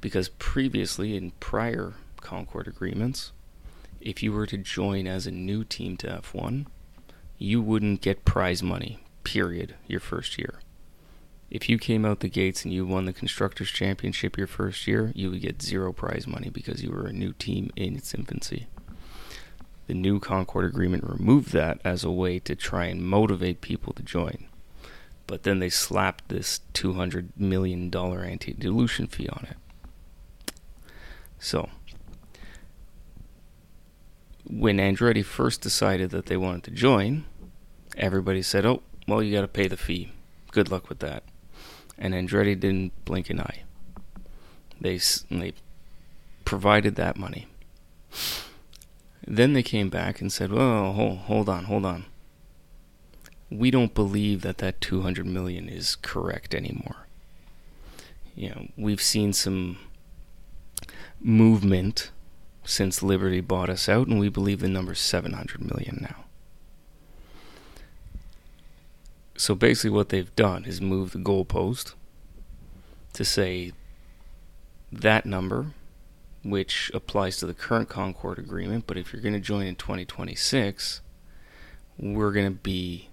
Because 0.00 0.28
previously, 0.28 1.16
in 1.16 1.30
prior 1.38 1.94
Concord 2.20 2.66
agreements, 2.66 3.30
if 4.02 4.22
you 4.22 4.32
were 4.32 4.46
to 4.46 4.58
join 4.58 5.06
as 5.06 5.26
a 5.26 5.30
new 5.30 5.64
team 5.64 5.96
to 5.98 6.06
F1, 6.06 6.66
you 7.38 7.60
wouldn't 7.60 8.00
get 8.00 8.24
prize 8.24 8.62
money, 8.62 9.00
period, 9.24 9.74
your 9.86 10.00
first 10.00 10.38
year. 10.38 10.60
If 11.50 11.68
you 11.68 11.78
came 11.78 12.04
out 12.04 12.20
the 12.20 12.28
gates 12.28 12.64
and 12.64 12.72
you 12.72 12.86
won 12.86 13.04
the 13.04 13.12
Constructors' 13.12 13.70
Championship 13.70 14.38
your 14.38 14.46
first 14.46 14.86
year, 14.86 15.12
you 15.14 15.30
would 15.30 15.42
get 15.42 15.60
zero 15.60 15.92
prize 15.92 16.26
money 16.26 16.48
because 16.48 16.82
you 16.82 16.90
were 16.90 17.06
a 17.06 17.12
new 17.12 17.32
team 17.34 17.70
in 17.76 17.94
its 17.96 18.14
infancy. 18.14 18.68
The 19.86 19.94
new 19.94 20.18
Concord 20.18 20.64
Agreement 20.64 21.04
removed 21.04 21.52
that 21.52 21.80
as 21.84 22.04
a 22.04 22.10
way 22.10 22.38
to 22.38 22.54
try 22.54 22.86
and 22.86 23.02
motivate 23.02 23.60
people 23.60 23.92
to 23.94 24.02
join. 24.02 24.46
But 25.26 25.42
then 25.42 25.58
they 25.58 25.68
slapped 25.68 26.28
this 26.28 26.60
$200 26.72 27.30
million 27.36 27.94
anti 27.94 28.54
dilution 28.54 29.06
fee 29.06 29.28
on 29.28 29.46
it. 29.50 30.54
So, 31.38 31.68
when 34.48 34.78
Andretti 34.78 35.24
first 35.24 35.60
decided 35.60 36.10
that 36.10 36.26
they 36.26 36.36
wanted 36.36 36.64
to 36.64 36.70
join, 36.70 37.24
everybody 37.96 38.42
said, 38.42 38.66
oh, 38.66 38.82
well, 39.06 39.22
you 39.22 39.34
got 39.34 39.42
to 39.42 39.48
pay 39.48 39.68
the 39.68 39.76
fee. 39.76 40.12
Good 40.50 40.70
luck 40.70 40.88
with 40.88 40.98
that 41.00 41.24
and 41.98 42.14
Andretti 42.14 42.58
didn't 42.58 43.04
blink 43.04 43.30
an 43.30 43.40
eye. 43.40 43.62
They 44.80 44.98
they 45.30 45.54
provided 46.44 46.96
that 46.96 47.16
money. 47.16 47.46
Then 49.26 49.52
they 49.52 49.62
came 49.62 49.88
back 49.88 50.20
and 50.20 50.32
said, 50.32 50.50
"Well, 50.50 50.92
hold, 50.92 51.18
hold 51.18 51.48
on, 51.48 51.64
hold 51.64 51.86
on. 51.86 52.06
We 53.50 53.70
don't 53.70 53.94
believe 53.94 54.42
that 54.42 54.58
that 54.58 54.80
200 54.80 55.26
million 55.26 55.68
is 55.68 55.94
correct 55.94 56.54
anymore. 56.54 57.06
You 58.34 58.48
know, 58.48 58.68
we've 58.76 59.02
seen 59.02 59.32
some 59.32 59.78
movement 61.20 62.10
since 62.64 63.02
Liberty 63.02 63.40
bought 63.40 63.70
us 63.70 63.88
out, 63.88 64.06
and 64.06 64.18
we 64.18 64.28
believe 64.28 64.60
the 64.60 64.68
number's 64.68 65.00
700 65.00 65.60
million 65.60 65.98
now." 66.00 66.24
So 69.36 69.54
basically, 69.54 69.90
what 69.90 70.10
they've 70.10 70.34
done 70.36 70.64
is 70.64 70.80
move 70.80 71.12
the 71.12 71.18
goalpost 71.18 71.94
to 73.14 73.24
say 73.24 73.72
that 74.92 75.26
number, 75.26 75.72
which 76.42 76.90
applies 76.94 77.38
to 77.38 77.46
the 77.46 77.54
current 77.54 77.88
Concord 77.88 78.38
agreement, 78.38 78.86
but 78.86 78.96
if 78.96 79.12
you're 79.12 79.22
going 79.22 79.34
to 79.34 79.40
join 79.40 79.66
in 79.66 79.76
2026, 79.76 81.00
we're 81.98 82.32
going 82.32 82.46
to 82.46 82.50
be 82.52 83.08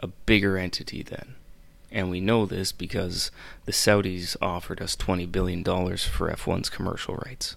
a 0.00 0.08
bigger 0.08 0.56
entity 0.56 1.02
then. 1.02 1.34
And 1.90 2.10
we 2.10 2.20
know 2.20 2.46
this 2.46 2.72
because 2.72 3.30
the 3.64 3.72
Saudis 3.72 4.36
offered 4.42 4.80
us 4.80 4.96
$20 4.96 5.30
billion 5.30 5.62
for 5.62 6.30
F1's 6.30 6.68
commercial 6.68 7.16
rights. 7.16 7.56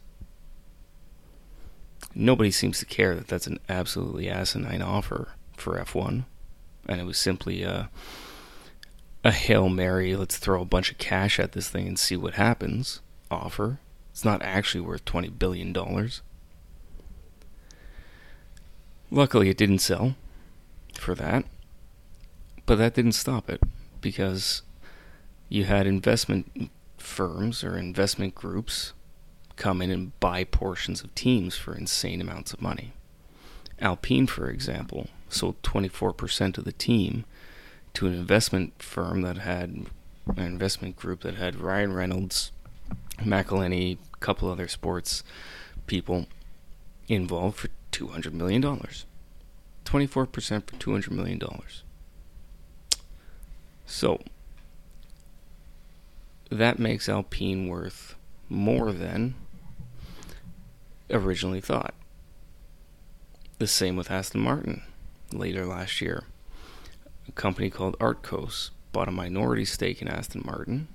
Nobody 2.15 2.51
seems 2.51 2.79
to 2.79 2.85
care 2.85 3.15
that 3.15 3.27
that's 3.27 3.47
an 3.47 3.59
absolutely 3.69 4.29
asinine 4.29 4.81
offer 4.81 5.29
for 5.55 5.77
F1 5.77 6.25
and 6.87 7.01
it 7.01 7.05
was 7.05 7.17
simply 7.17 7.63
a 7.63 7.89
a 9.23 9.31
hail 9.31 9.67
mary. 9.67 10.15
Let's 10.15 10.37
throw 10.37 10.61
a 10.61 10.65
bunch 10.65 10.91
of 10.91 10.97
cash 10.97 11.39
at 11.39 11.51
this 11.51 11.69
thing 11.69 11.87
and 11.87 11.99
see 11.99 12.15
what 12.15 12.35
happens. 12.35 13.01
Offer. 13.29 13.79
It's 14.11 14.23
not 14.23 14.41
actually 14.41 14.81
worth 14.81 15.03
twenty 15.05 15.29
billion 15.29 15.73
dollars. 15.73 16.21
Luckily, 19.11 19.49
it 19.49 19.57
didn't 19.57 19.79
sell 19.79 20.15
for 20.93 21.13
that, 21.15 21.45
but 22.65 22.77
that 22.77 22.93
didn't 22.93 23.13
stop 23.13 23.49
it 23.49 23.61
because 24.01 24.61
you 25.49 25.65
had 25.65 25.87
investment 25.87 26.71
firms 26.97 27.63
or 27.63 27.77
investment 27.77 28.35
groups 28.35 28.93
come 29.57 29.81
in 29.81 29.91
and 29.91 30.17
buy 30.19 30.43
portions 30.43 31.03
of 31.03 31.13
teams 31.15 31.55
for 31.57 31.75
insane 31.75 32.21
amounts 32.21 32.53
of 32.53 32.61
money. 32.61 32.93
Alpine, 33.79 34.27
for 34.27 34.49
example, 34.49 35.07
sold 35.29 35.61
24% 35.63 36.57
of 36.57 36.63
the 36.63 36.71
team 36.71 37.25
to 37.93 38.07
an 38.07 38.13
investment 38.13 38.81
firm 38.81 39.21
that 39.21 39.39
had 39.39 39.87
an 40.35 40.45
investment 40.45 40.95
group 40.95 41.21
that 41.21 41.35
had 41.35 41.59
Ryan 41.59 41.93
Reynolds, 41.93 42.51
McElhenney, 43.17 43.97
a 44.13 44.17
couple 44.17 44.49
other 44.49 44.67
sports 44.67 45.23
people 45.87 46.27
involved 47.07 47.57
for 47.57 47.69
$200 47.91 48.33
million. 48.33 48.61
24% 48.61 50.11
for 50.11 50.27
$200 50.27 51.11
million. 51.11 51.41
So, 53.85 54.21
that 56.49 56.77
makes 56.77 57.07
Alpine 57.07 57.67
worth 57.67 58.15
more 58.49 58.91
than 58.91 59.35
originally 61.09 61.61
thought. 61.61 61.93
The 63.59 63.67
same 63.67 63.95
with 63.95 64.11
Aston 64.11 64.41
Martin 64.41 64.83
later 65.31 65.65
last 65.65 66.01
year. 66.01 66.23
A 67.27 67.31
company 67.31 67.69
called 67.69 67.97
Arctos 67.99 68.69
bought 68.91 69.07
a 69.07 69.11
minority 69.11 69.65
stake 69.65 70.01
in 70.01 70.07
Aston 70.07 70.43
Martin 70.45 70.87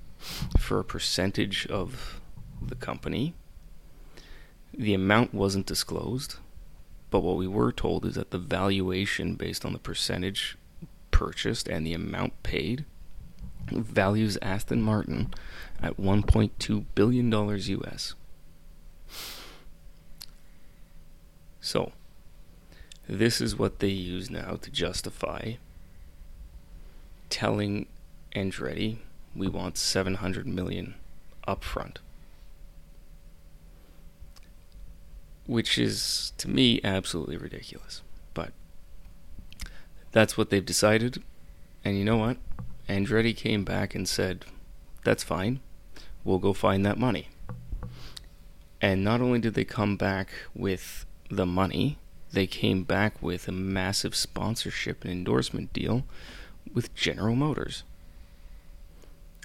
for 0.58 0.78
a 0.78 0.84
percentage 0.84 1.66
of 1.66 2.20
the 2.60 2.74
company. 2.74 3.34
The 4.72 4.94
amount 4.94 5.34
wasn't 5.34 5.66
disclosed, 5.66 6.36
but 7.10 7.20
what 7.20 7.36
we 7.36 7.46
were 7.46 7.72
told 7.72 8.06
is 8.06 8.14
that 8.14 8.30
the 8.30 8.38
valuation 8.38 9.34
based 9.34 9.64
on 9.64 9.72
the 9.72 9.78
percentage 9.78 10.56
purchased 11.10 11.68
and 11.68 11.86
the 11.86 11.92
amount 11.94 12.42
paid 12.42 12.84
values 13.70 14.38
Aston 14.40 14.82
Martin 14.82 15.32
at 15.80 15.96
1.2 15.96 16.84
billion 16.94 17.30
dollars 17.30 17.68
US. 17.68 18.14
So, 21.62 21.92
this 23.08 23.40
is 23.40 23.56
what 23.56 23.78
they 23.78 23.88
use 23.88 24.28
now 24.28 24.56
to 24.60 24.70
justify 24.70 25.52
telling 27.30 27.86
Andretti 28.34 28.98
we 29.34 29.48
want 29.48 29.78
700 29.78 30.46
million 30.46 30.94
upfront. 31.46 31.98
Which 35.46 35.78
is, 35.78 36.32
to 36.38 36.48
me, 36.48 36.80
absolutely 36.82 37.36
ridiculous. 37.36 38.02
But 38.34 38.50
that's 40.10 40.36
what 40.36 40.50
they've 40.50 40.66
decided. 40.66 41.22
And 41.84 41.96
you 41.96 42.04
know 42.04 42.18
what? 42.18 42.38
Andretti 42.88 43.36
came 43.36 43.64
back 43.64 43.94
and 43.94 44.08
said, 44.08 44.44
that's 45.04 45.22
fine. 45.22 45.60
We'll 46.24 46.38
go 46.38 46.52
find 46.52 46.84
that 46.84 46.98
money. 46.98 47.28
And 48.80 49.04
not 49.04 49.20
only 49.20 49.38
did 49.38 49.54
they 49.54 49.64
come 49.64 49.96
back 49.96 50.28
with 50.54 51.06
the 51.36 51.46
money, 51.46 51.98
they 52.32 52.46
came 52.46 52.84
back 52.84 53.22
with 53.22 53.48
a 53.48 53.52
massive 53.52 54.14
sponsorship 54.14 55.04
and 55.04 55.12
endorsement 55.12 55.72
deal 55.72 56.04
with 56.72 56.94
General 56.94 57.34
Motors. 57.34 57.82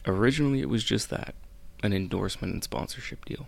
Originally, 0.06 0.62
it 0.62 0.70
was 0.70 0.84
just 0.84 1.10
that 1.10 1.36
an 1.84 1.94
endorsement 1.94 2.54
and 2.54 2.64
sponsorship 2.64 3.26
deal. 3.26 3.48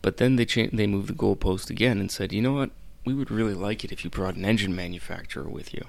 But 0.00 0.16
then 0.16 0.36
they 0.36 0.44
cha- 0.44 0.68
they 0.72 0.86
moved 0.86 1.08
the 1.08 1.14
goalpost 1.14 1.70
again 1.70 1.98
and 2.00 2.10
said, 2.10 2.32
you 2.32 2.42
know 2.42 2.52
what? 2.52 2.70
We 3.04 3.14
would 3.14 3.30
really 3.30 3.54
like 3.54 3.84
it 3.84 3.92
if 3.92 4.04
you 4.04 4.10
brought 4.10 4.36
an 4.36 4.44
engine 4.44 4.74
manufacturer 4.74 5.48
with 5.48 5.74
you. 5.74 5.84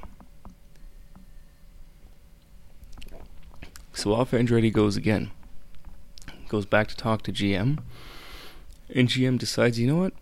So 3.93 4.13
off 4.13 4.31
Andretti 4.31 4.73
goes 4.73 4.97
again. 4.97 5.31
Goes 6.49 6.65
back 6.65 6.87
to 6.89 6.97
talk 6.97 7.21
to 7.23 7.31
GM. 7.31 7.79
And 8.93 9.07
GM 9.07 9.37
decides, 9.37 9.79
you 9.79 9.87
know 9.87 9.95
what? 9.95 10.13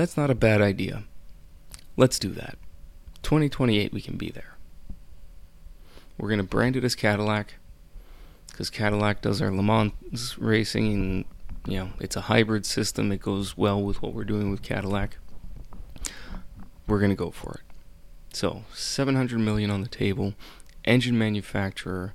That's 0.00 0.16
not 0.16 0.30
a 0.30 0.34
bad 0.34 0.62
idea. 0.62 1.02
Let's 1.94 2.18
do 2.18 2.30
that. 2.30 2.56
2028, 3.22 3.92
we 3.92 4.00
can 4.00 4.16
be 4.16 4.30
there. 4.30 4.56
We're 6.16 6.30
going 6.30 6.40
to 6.40 6.42
brand 6.42 6.74
it 6.74 6.84
as 6.84 6.94
Cadillac 6.94 7.56
because 8.46 8.70
Cadillac 8.70 9.20
does 9.20 9.42
our 9.42 9.50
Le 9.50 9.62
Mans 9.62 10.38
racing 10.38 10.94
and 10.94 11.24
You 11.66 11.78
know, 11.80 11.90
it's 12.00 12.16
a 12.16 12.22
hybrid 12.22 12.64
system. 12.64 13.12
It 13.12 13.20
goes 13.20 13.58
well 13.58 13.82
with 13.82 14.00
what 14.00 14.14
we're 14.14 14.24
doing 14.24 14.50
with 14.50 14.62
Cadillac. 14.62 15.18
We're 16.86 16.98
going 16.98 17.10
to 17.10 17.14
go 17.14 17.30
for 17.30 17.56
it. 17.56 17.74
So, 18.32 18.64
700 18.72 19.38
million 19.38 19.70
on 19.70 19.82
the 19.82 19.86
table, 19.86 20.32
engine 20.86 21.18
manufacturer, 21.18 22.14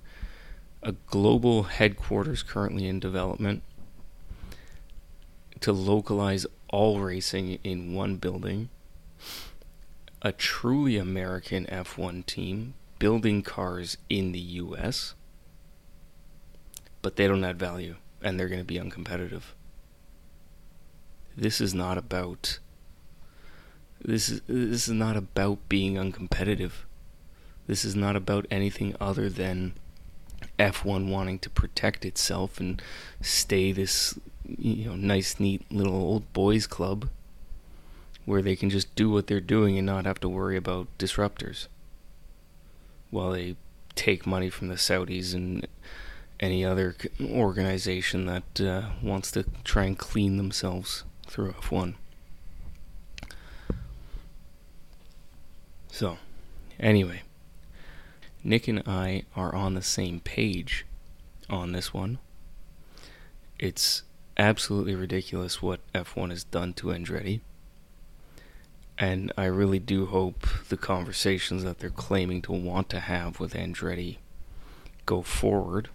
a 0.81 0.93
global 0.93 1.63
headquarters 1.63 2.41
currently 2.41 2.87
in 2.87 2.99
development 2.99 3.61
to 5.59 5.71
localize 5.71 6.47
all 6.69 6.99
racing 6.99 7.59
in 7.63 7.93
one 7.93 8.17
building, 8.17 8.69
a 10.21 10.31
truly 10.31 10.97
American 10.97 11.65
F1 11.65 12.25
team 12.25 12.73
building 12.99 13.41
cars 13.41 13.97
in 14.09 14.31
the 14.31 14.39
US, 14.39 15.13
but 17.01 17.15
they 17.15 17.27
don't 17.27 17.43
add 17.43 17.59
value 17.59 17.95
and 18.21 18.39
they're 18.39 18.47
going 18.47 18.61
to 18.61 18.65
be 18.65 18.79
uncompetitive. 18.79 19.43
This 21.37 21.59
is 21.61 21.73
not 21.73 21.97
about 21.97 22.59
this 24.03 24.29
is 24.29 24.41
this 24.47 24.87
is 24.87 24.93
not 24.93 25.17
about 25.17 25.67
being 25.67 25.95
uncompetitive. 25.95 26.71
This 27.67 27.83
is 27.83 27.95
not 27.95 28.15
about 28.15 28.45
anything 28.51 28.95
other 28.99 29.29
than 29.29 29.73
F1 30.59 31.09
wanting 31.09 31.39
to 31.39 31.49
protect 31.49 32.05
itself 32.05 32.59
and 32.59 32.81
stay 33.21 33.71
this 33.71 34.17
you 34.47 34.85
know 34.85 34.95
nice 34.95 35.39
neat 35.39 35.63
little 35.71 35.95
old 35.95 36.31
boys 36.33 36.67
club 36.67 37.09
where 38.25 38.41
they 38.41 38.55
can 38.55 38.69
just 38.69 38.93
do 38.95 39.09
what 39.09 39.27
they're 39.27 39.39
doing 39.39 39.77
and 39.77 39.85
not 39.85 40.05
have 40.05 40.19
to 40.19 40.29
worry 40.29 40.57
about 40.57 40.87
disruptors 40.97 41.67
while 43.11 43.31
they 43.31 43.55
take 43.95 44.25
money 44.25 44.49
from 44.49 44.67
the 44.67 44.75
Saudis 44.75 45.33
and 45.33 45.67
any 46.39 46.65
other 46.65 46.95
organization 47.21 48.25
that 48.25 48.61
uh, 48.61 48.89
wants 49.01 49.31
to 49.31 49.45
try 49.63 49.85
and 49.85 49.97
clean 49.97 50.37
themselves 50.37 51.03
through 51.27 51.53
F1. 51.53 51.95
So, 55.89 56.17
anyway, 56.77 57.21
Nic 58.43 58.67
and 58.67 58.83
I 58.85 59.23
are 59.35 59.55
on 59.55 59.75
the 59.75 59.81
same 59.81 60.19
page 60.19 60.85
on 61.49 61.71
this 61.71 61.93
one. 61.93 62.19
It's 63.57 64.03
absolutely 64.37 64.95
ridiculous 64.95 65.61
what 65.61 65.79
F1 65.93 66.29
has 66.29 66.43
done 66.43 66.73
to 66.73 66.87
Andretti. 66.87 67.41
And 68.97 69.31
I 69.37 69.45
really 69.45 69.79
do 69.79 70.05
hope 70.05 70.47
the 70.69 70.77
conversations 70.77 71.63
that 71.63 71.79
they're 71.79 71.89
claiming 71.89 72.41
to 72.43 72.53
want 72.53 72.89
to 72.89 73.01
have 73.01 73.39
with 73.39 73.53
Andretti 73.53 74.17
go 75.05 75.21
forward 75.21 75.89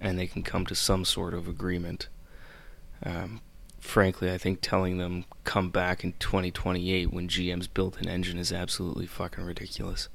and 0.00 0.18
they 0.18 0.26
can 0.26 0.42
come 0.42 0.66
to 0.66 0.74
some 0.74 1.04
sort 1.04 1.34
of 1.34 1.48
agreement. 1.48 2.08
Um, 3.02 3.40
frankly, 3.80 4.30
I 4.30 4.38
think 4.38 4.60
telling 4.60 4.98
them 4.98 5.24
come 5.44 5.70
back 5.70 6.04
in 6.04 6.12
2028 6.18 7.12
when 7.12 7.28
GM's 7.28 7.66
built 7.66 8.00
an 8.00 8.08
engine 8.08 8.38
is 8.38 8.52
absolutely 8.52 9.06
fucking 9.06 9.44
ridiculous. 9.44 10.08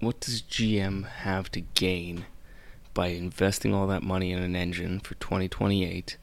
What 0.00 0.20
does 0.20 0.42
GM 0.42 1.06
have 1.06 1.50
to 1.52 1.60
gain 1.60 2.26
by 2.92 3.08
investing 3.08 3.74
all 3.74 3.86
that 3.86 4.02
money 4.02 4.32
in 4.32 4.42
an 4.42 4.56
engine 4.56 5.00
for 5.00 5.14
2028 5.14 6.16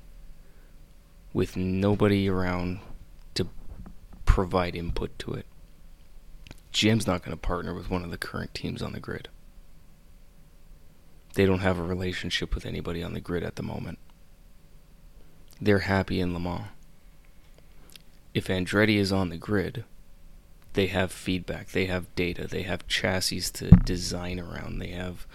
with 1.33 1.55
nobody 1.55 2.29
around 2.29 2.79
to 3.35 3.47
provide 4.25 4.75
input 4.75 5.17
to 5.19 5.33
it? 5.33 5.45
GM's 6.73 7.07
not 7.07 7.23
going 7.23 7.35
to 7.35 7.41
partner 7.41 7.73
with 7.73 7.89
one 7.89 8.03
of 8.03 8.11
the 8.11 8.17
current 8.17 8.53
teams 8.53 8.81
on 8.81 8.93
the 8.93 8.99
grid. 8.99 9.29
They 11.33 11.45
don't 11.45 11.59
have 11.59 11.79
a 11.79 11.83
relationship 11.83 12.53
with 12.53 12.65
anybody 12.65 13.03
on 13.03 13.13
the 13.13 13.19
grid 13.19 13.43
at 13.43 13.55
the 13.55 13.63
moment. 13.63 13.99
They're 15.61 15.79
happy 15.79 16.19
in 16.19 16.33
Le 16.33 16.39
Mans. 16.39 16.65
If 18.33 18.47
Andretti 18.47 18.97
is 18.97 19.11
on 19.11 19.29
the 19.29 19.37
grid, 19.37 19.83
they 20.73 20.87
have 20.87 21.11
feedback, 21.11 21.69
they 21.69 21.87
have 21.87 22.13
data, 22.13 22.47
they 22.47 22.61
have 22.61 22.87
chassis 22.87 23.41
to 23.53 23.71
design 23.71 24.39
around, 24.39 24.77
they 24.77 24.89
have 24.89 25.25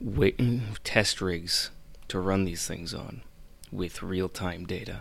test 0.84 1.20
rigs 1.20 1.70
to 2.06 2.20
run 2.20 2.44
these 2.44 2.66
things 2.66 2.94
on 2.94 3.22
with 3.72 4.02
real 4.02 4.28
time 4.28 4.66
data. 4.66 5.00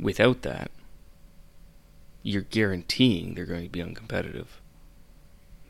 Without 0.00 0.42
that, 0.42 0.70
you're 2.22 2.42
guaranteeing 2.42 3.34
they're 3.34 3.46
going 3.46 3.64
to 3.64 3.70
be 3.70 3.80
uncompetitive. 3.80 4.46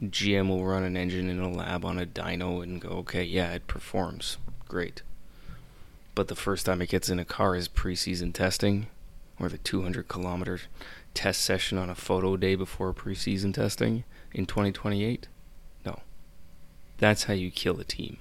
GM 0.03 0.49
will 0.49 0.65
run 0.65 0.85
an 0.85 0.97
engine 0.97 1.29
in 1.29 1.41
a 1.41 1.51
lab 1.51 1.85
on 1.85 1.99
a 1.99 2.07
dyno 2.07 2.63
and 2.63 2.81
go, 2.81 2.91
okay, 2.91 3.25
yeah, 3.25 3.53
it 3.53 3.67
performs. 3.67 4.39
Great. 4.69 5.03
But 6.15 6.29
the 6.29 6.35
first 6.35 6.67
time 6.67 6.83
it 6.83 6.89
gets 6.89 7.09
in 7.09 7.19
a 7.19 7.25
car 7.25 7.57
is 7.57 7.69
preseason 7.69 8.33
testing 8.33 8.89
or 9.41 9.49
the 9.49 9.59
200 9.59 10.09
kilometer 10.09 10.61
test 11.15 11.41
session 11.43 11.79
on 11.79 11.91
a 11.91 11.95
photo 11.95 12.37
day 12.37 12.55
before 12.55 12.93
preseason 12.93 13.55
testing 13.55 14.05
in 14.33 14.47
2028? 14.47 15.29
No. 15.85 16.01
That's 16.99 17.25
how 17.25 17.35
you 17.35 17.51
kill 17.51 17.81
a 17.81 17.85
team. 17.85 18.19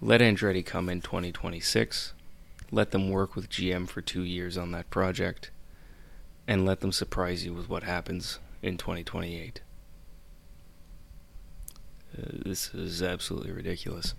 Let 0.00 0.20
Andretti 0.20 0.64
come 0.64 0.88
in 0.88 1.00
2026. 1.00 2.12
Let 2.70 2.90
them 2.90 3.10
work 3.10 3.36
with 3.36 3.48
GM 3.48 3.88
for 3.88 4.00
two 4.00 4.22
years 4.22 4.58
on 4.58 4.72
that 4.72 4.90
project. 4.90 5.50
And 6.48 6.64
let 6.64 6.80
them 6.80 6.92
surprise 6.92 7.44
you 7.44 7.52
with 7.52 7.68
what 7.68 7.82
happens 7.82 8.38
in 8.62 8.76
2028. 8.76 9.60
Uh, 12.16 12.22
this 12.44 12.72
is 12.74 13.02
absolutely 13.02 13.52
ridiculous. 13.52 14.14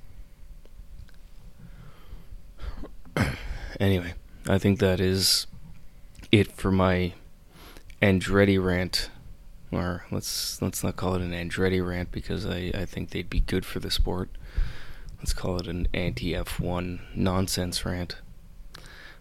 anyway, 3.79 4.13
I 4.47 4.57
think 4.57 4.79
that 4.79 4.99
is 4.99 5.47
it 6.31 6.51
for 6.51 6.71
my 6.71 7.13
Andretti 8.01 8.63
rant. 8.63 9.09
Or 9.71 10.05
let's 10.11 10.61
let's 10.61 10.83
not 10.83 10.95
call 10.95 11.15
it 11.15 11.21
an 11.21 11.31
Andretti 11.31 11.85
rant 11.85 12.11
because 12.11 12.45
I, 12.45 12.71
I 12.73 12.85
think 12.85 13.09
they'd 13.09 13.29
be 13.29 13.41
good 13.41 13.65
for 13.65 13.79
the 13.79 13.91
sport. 13.91 14.29
Let's 15.17 15.33
call 15.33 15.57
it 15.57 15.67
an 15.67 15.87
anti 15.93 16.33
F1 16.33 16.99
nonsense 17.15 17.85
rant. 17.85 18.15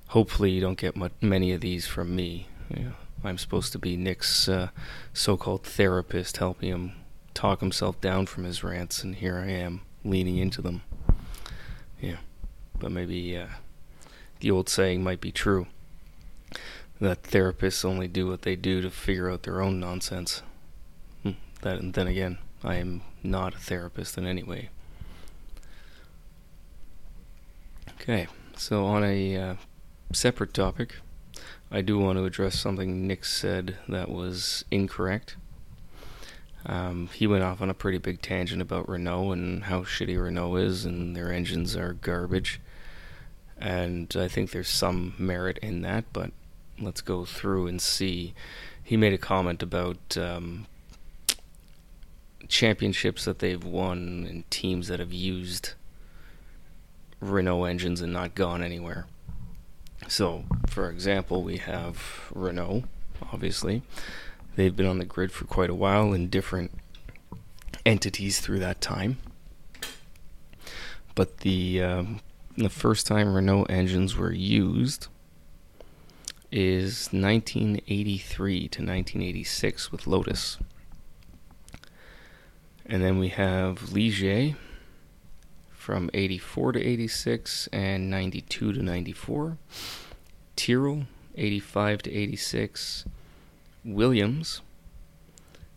Hopefully, 0.08 0.50
you 0.50 0.60
don't 0.60 0.78
get 0.78 0.96
much, 0.96 1.12
many 1.20 1.52
of 1.52 1.60
these 1.60 1.86
from 1.86 2.14
me. 2.14 2.48
I'm 3.24 3.38
supposed 3.38 3.72
to 3.72 3.78
be 3.78 3.96
Nic's 3.96 4.48
uh, 4.48 4.68
so-called 5.12 5.64
therapist, 5.64 6.36
helping 6.36 6.68
him 6.68 6.92
talk 7.34 7.60
himself 7.60 8.00
down 8.00 8.26
from 8.26 8.44
his 8.44 8.62
rants, 8.62 9.02
and 9.02 9.16
here 9.16 9.38
I 9.38 9.50
am 9.50 9.82
leaning 10.04 10.38
into 10.38 10.62
them. 10.62 10.82
Yeah, 12.00 12.18
but 12.78 12.92
maybe 12.92 13.36
uh, 13.36 13.46
the 14.40 14.50
old 14.50 14.68
saying 14.68 15.02
might 15.02 15.20
be 15.20 15.32
true 15.32 15.66
that 17.00 17.22
therapists 17.24 17.84
only 17.84 18.08
do 18.08 18.26
what 18.26 18.42
they 18.42 18.56
do 18.56 18.80
to 18.80 18.90
figure 18.90 19.30
out 19.30 19.42
their 19.42 19.60
own 19.60 19.78
nonsense. 19.78 20.42
Hmm, 21.22 21.32
that, 21.62 21.78
and 21.78 21.94
then 21.94 22.06
again, 22.06 22.38
I 22.64 22.76
am 22.76 23.02
not 23.22 23.54
a 23.54 23.58
therapist 23.58 24.16
in 24.16 24.26
any 24.26 24.42
way. 24.42 24.70
Okay, 28.00 28.28
so 28.56 28.84
on 28.86 29.04
a 29.04 29.36
uh, 29.36 29.54
separate 30.12 30.54
topic. 30.54 30.96
I 31.70 31.80
do 31.80 31.98
want 31.98 32.18
to 32.18 32.24
address 32.24 32.58
something 32.58 33.06
Nic 33.06 33.24
said 33.24 33.76
that 33.88 34.08
was 34.08 34.64
incorrect. 34.70 35.36
Um, 36.64 37.08
he 37.12 37.26
went 37.26 37.44
off 37.44 37.60
on 37.60 37.70
a 37.70 37.74
pretty 37.74 37.98
big 37.98 38.22
tangent 38.22 38.60
about 38.60 38.88
Renault 38.88 39.32
and 39.32 39.64
how 39.64 39.82
shitty 39.82 40.20
Renault 40.20 40.56
is, 40.56 40.84
and 40.84 41.14
their 41.14 41.32
engines 41.32 41.76
are 41.76 41.92
garbage. 41.92 42.60
And 43.58 44.14
I 44.16 44.28
think 44.28 44.50
there's 44.50 44.68
some 44.68 45.14
merit 45.18 45.58
in 45.58 45.82
that, 45.82 46.04
but 46.12 46.32
let's 46.80 47.00
go 47.00 47.24
through 47.24 47.68
and 47.68 47.80
see. 47.80 48.34
He 48.82 48.96
made 48.96 49.12
a 49.12 49.18
comment 49.18 49.62
about 49.62 50.16
um, 50.16 50.66
championships 52.48 53.24
that 53.24 53.38
they've 53.38 53.64
won 53.64 54.26
and 54.28 54.50
teams 54.50 54.88
that 54.88 55.00
have 55.00 55.12
used 55.12 55.74
Renault 57.20 57.64
engines 57.64 58.00
and 58.00 58.12
not 58.12 58.34
gone 58.34 58.62
anywhere. 58.62 59.06
So, 60.08 60.44
for 60.68 60.90
example, 60.90 61.42
we 61.42 61.58
have 61.58 62.30
Renault, 62.34 62.84
obviously. 63.32 63.82
They've 64.54 64.74
been 64.74 64.86
on 64.86 64.98
the 64.98 65.04
grid 65.04 65.32
for 65.32 65.44
quite 65.44 65.70
a 65.70 65.74
while 65.74 66.12
in 66.12 66.28
different 66.28 66.70
entities 67.84 68.40
through 68.40 68.60
that 68.60 68.80
time. 68.80 69.18
But 71.14 71.38
the 71.38 71.82
um, 71.82 72.20
the 72.56 72.70
first 72.70 73.06
time 73.06 73.34
Renault 73.34 73.64
engines 73.64 74.16
were 74.16 74.32
used 74.32 75.08
is 76.50 77.08
1983 77.12 78.58
to 78.60 78.64
1986 78.64 79.92
with 79.92 80.06
Lotus. 80.06 80.58
And 82.84 83.02
then 83.02 83.18
we 83.18 83.28
have 83.28 83.90
Ligier 83.92 84.56
from 85.86 86.10
84 86.12 86.72
to 86.72 86.84
86 86.84 87.68
and 87.68 88.10
92 88.10 88.72
to 88.72 88.82
94. 88.82 89.56
Tyrrell, 90.56 91.04
85 91.36 92.02
to 92.02 92.12
86. 92.12 93.04
Williams 93.84 94.62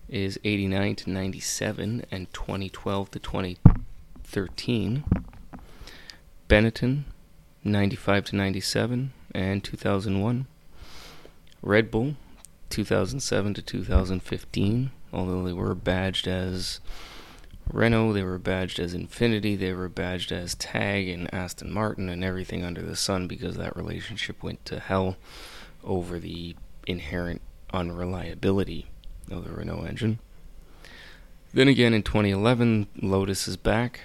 is 0.09 0.39
89 0.43 0.95
to 0.95 1.11
97 1.11 2.05
and 2.09 2.33
2012 2.33 3.11
to 3.11 3.19
2013. 3.19 5.03
Benetton, 6.49 7.03
95 7.63 8.25
to 8.25 8.35
97 8.35 9.13
and 9.35 9.63
2001. 9.63 10.47
Red 11.61 11.91
Bull, 11.91 12.15
2007 12.71 13.53
to 13.53 13.61
2015, 13.61 14.89
although 15.13 15.43
they 15.43 15.53
were 15.53 15.75
badged 15.75 16.27
as 16.27 16.79
Renault, 17.71 18.13
they 18.13 18.23
were 18.23 18.39
badged 18.39 18.79
as 18.79 18.95
Infiniti, 18.95 19.57
they 19.57 19.73
were 19.73 19.89
badged 19.89 20.31
as 20.31 20.55
Tag 20.55 21.07
and 21.07 21.31
Aston 21.33 21.71
Martin 21.71 22.09
and 22.09 22.23
everything 22.23 22.63
under 22.63 22.81
the 22.81 22.95
sun 22.95 23.27
because 23.27 23.57
that 23.57 23.75
relationship 23.75 24.41
went 24.41 24.65
to 24.65 24.79
hell 24.79 25.17
over 25.83 26.17
the 26.17 26.55
inherent 26.87 27.41
unreliability 27.71 28.87
of 29.29 29.43
the 29.43 29.51
Renault 29.51 29.85
engine. 29.85 30.19
Then 31.53 31.67
again 31.67 31.93
in 31.93 32.01
2011, 32.01 32.87
Lotus 33.01 33.47
is 33.47 33.57
back, 33.57 34.01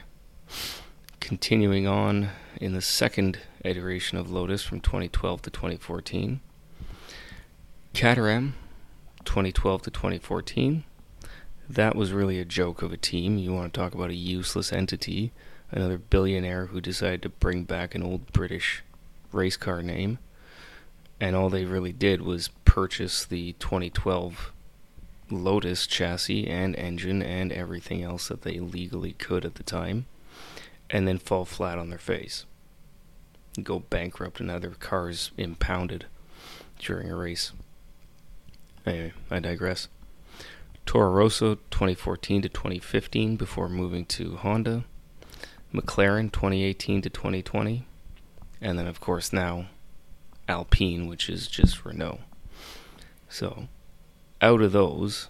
continuing 1.20 1.86
on 1.86 2.30
in 2.60 2.74
the 2.74 2.82
second 2.82 3.38
iteration 3.64 4.18
of 4.18 4.30
Lotus 4.30 4.62
from 4.62 4.80
2012 4.80 5.42
to 5.42 5.50
2014. 5.50 6.40
Caterham, 7.94 8.54
2012 9.24 9.82
to 9.82 9.90
2014 9.90 10.84
that 11.68 11.96
was 11.96 12.12
really 12.12 12.38
a 12.38 12.44
joke 12.44 12.82
of 12.82 12.92
a 12.92 12.96
team. 12.96 13.38
You 13.38 13.52
want 13.52 13.72
to 13.72 13.78
talk 13.78 13.94
about 13.94 14.10
a 14.10 14.14
useless 14.14 14.72
entity, 14.72 15.32
another 15.70 15.98
billionaire 15.98 16.66
who 16.66 16.80
decided 16.80 17.22
to 17.22 17.28
bring 17.28 17.64
back 17.64 17.94
an 17.94 18.02
old 18.02 18.32
British 18.32 18.82
race 19.32 19.56
car 19.56 19.82
name, 19.82 20.18
and 21.20 21.34
all 21.34 21.48
they 21.48 21.64
really 21.64 21.92
did 21.92 22.22
was 22.22 22.50
purchase 22.64 23.24
the 23.24 23.52
2012 23.54 24.52
Lotus 25.30 25.86
chassis 25.86 26.46
and 26.46 26.76
engine 26.76 27.22
and 27.22 27.50
everything 27.50 28.02
else 28.02 28.28
that 28.28 28.42
they 28.42 28.60
legally 28.60 29.12
could 29.14 29.44
at 29.44 29.54
the 29.54 29.62
time, 29.62 30.06
and 30.90 31.08
then 31.08 31.18
fall 31.18 31.44
flat 31.44 31.78
on 31.78 31.88
their 31.88 31.98
face. 31.98 32.44
Go 33.62 33.78
bankrupt 33.78 34.40
and 34.40 34.50
have 34.50 34.60
their 34.60 34.70
cars 34.70 35.30
impounded 35.38 36.06
during 36.78 37.10
a 37.10 37.16
race. 37.16 37.52
Anyway, 38.84 39.12
I 39.30 39.38
digress. 39.38 39.88
Toro 40.86 41.10
Rosso 41.10 41.56
2014 41.70 42.42
to 42.42 42.48
2015 42.48 43.36
before 43.36 43.68
moving 43.68 44.04
to 44.06 44.36
Honda. 44.36 44.84
McLaren 45.72 46.30
2018 46.30 47.02
to 47.02 47.10
2020. 47.10 47.84
And 48.60 48.78
then, 48.78 48.86
of 48.86 49.00
course, 49.00 49.32
now 49.32 49.66
Alpine, 50.48 51.06
which 51.06 51.28
is 51.28 51.48
just 51.48 51.84
Renault. 51.84 52.20
So, 53.28 53.68
out 54.40 54.60
of 54.60 54.72
those, 54.72 55.28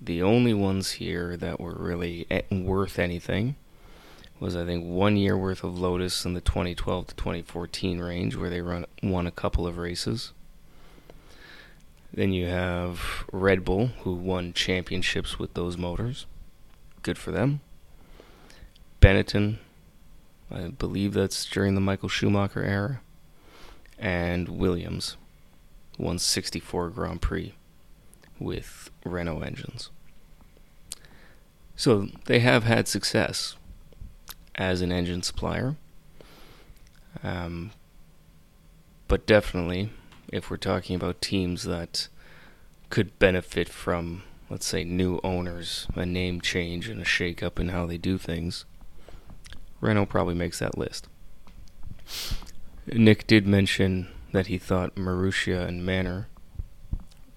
the 0.00 0.22
only 0.22 0.54
ones 0.54 0.92
here 0.92 1.36
that 1.36 1.60
were 1.60 1.76
really 1.78 2.26
eh, 2.30 2.42
worth 2.50 2.98
anything 2.98 3.56
was, 4.38 4.56
I 4.56 4.64
think, 4.64 4.84
one 4.84 5.16
year 5.16 5.36
worth 5.36 5.64
of 5.64 5.78
Lotus 5.78 6.24
in 6.24 6.34
the 6.34 6.40
2012 6.40 7.08
to 7.08 7.14
2014 7.14 8.00
range, 8.00 8.36
where 8.36 8.50
they 8.50 8.60
run 8.60 8.86
won 9.02 9.26
a 9.26 9.30
couple 9.30 9.66
of 9.66 9.78
races. 9.78 10.32
Then 12.14 12.32
you 12.32 12.46
have 12.46 13.24
Red 13.32 13.64
Bull, 13.64 13.88
who 14.02 14.12
won 14.12 14.52
championships 14.52 15.38
with 15.38 15.54
those 15.54 15.78
motors. 15.78 16.26
Good 17.02 17.16
for 17.16 17.30
them. 17.30 17.60
Benetton, 19.00 19.56
I 20.50 20.68
believe 20.68 21.14
that's 21.14 21.46
during 21.46 21.74
the 21.74 21.80
Michael 21.80 22.10
Schumacher 22.10 22.62
era. 22.62 23.00
And 23.98 24.48
Williams 24.48 25.16
won 25.98 26.18
64 26.18 26.90
Grand 26.90 27.22
Prix 27.22 27.54
with 28.38 28.90
Renault 29.04 29.40
engines. 29.40 29.90
So 31.76 32.08
they 32.26 32.40
have 32.40 32.64
had 32.64 32.88
success 32.88 33.56
as 34.54 34.82
an 34.82 34.92
engine 34.92 35.22
supplier. 35.22 35.76
Um, 37.22 37.70
but 39.08 39.26
definitely 39.26 39.90
if 40.32 40.50
we're 40.50 40.56
talking 40.56 40.96
about 40.96 41.20
teams 41.20 41.64
that 41.64 42.08
could 42.90 43.18
benefit 43.18 43.68
from, 43.68 44.22
let's 44.50 44.66
say, 44.66 44.82
new 44.82 45.20
owners, 45.22 45.86
a 45.94 46.06
name 46.06 46.40
change, 46.40 46.88
and 46.88 47.00
a 47.00 47.04
shake 47.04 47.42
up 47.42 47.60
in 47.60 47.68
how 47.68 47.86
they 47.86 47.98
do 47.98 48.18
things, 48.18 48.64
Renault 49.80 50.06
probably 50.06 50.34
makes 50.34 50.58
that 50.58 50.78
list. 50.78 51.06
Nic 52.86 53.26
did 53.26 53.46
mention 53.46 54.08
that 54.32 54.46
he 54.46 54.58
thought 54.58 54.96
Marussia 54.96 55.66
and 55.66 55.84
Manor 55.84 56.28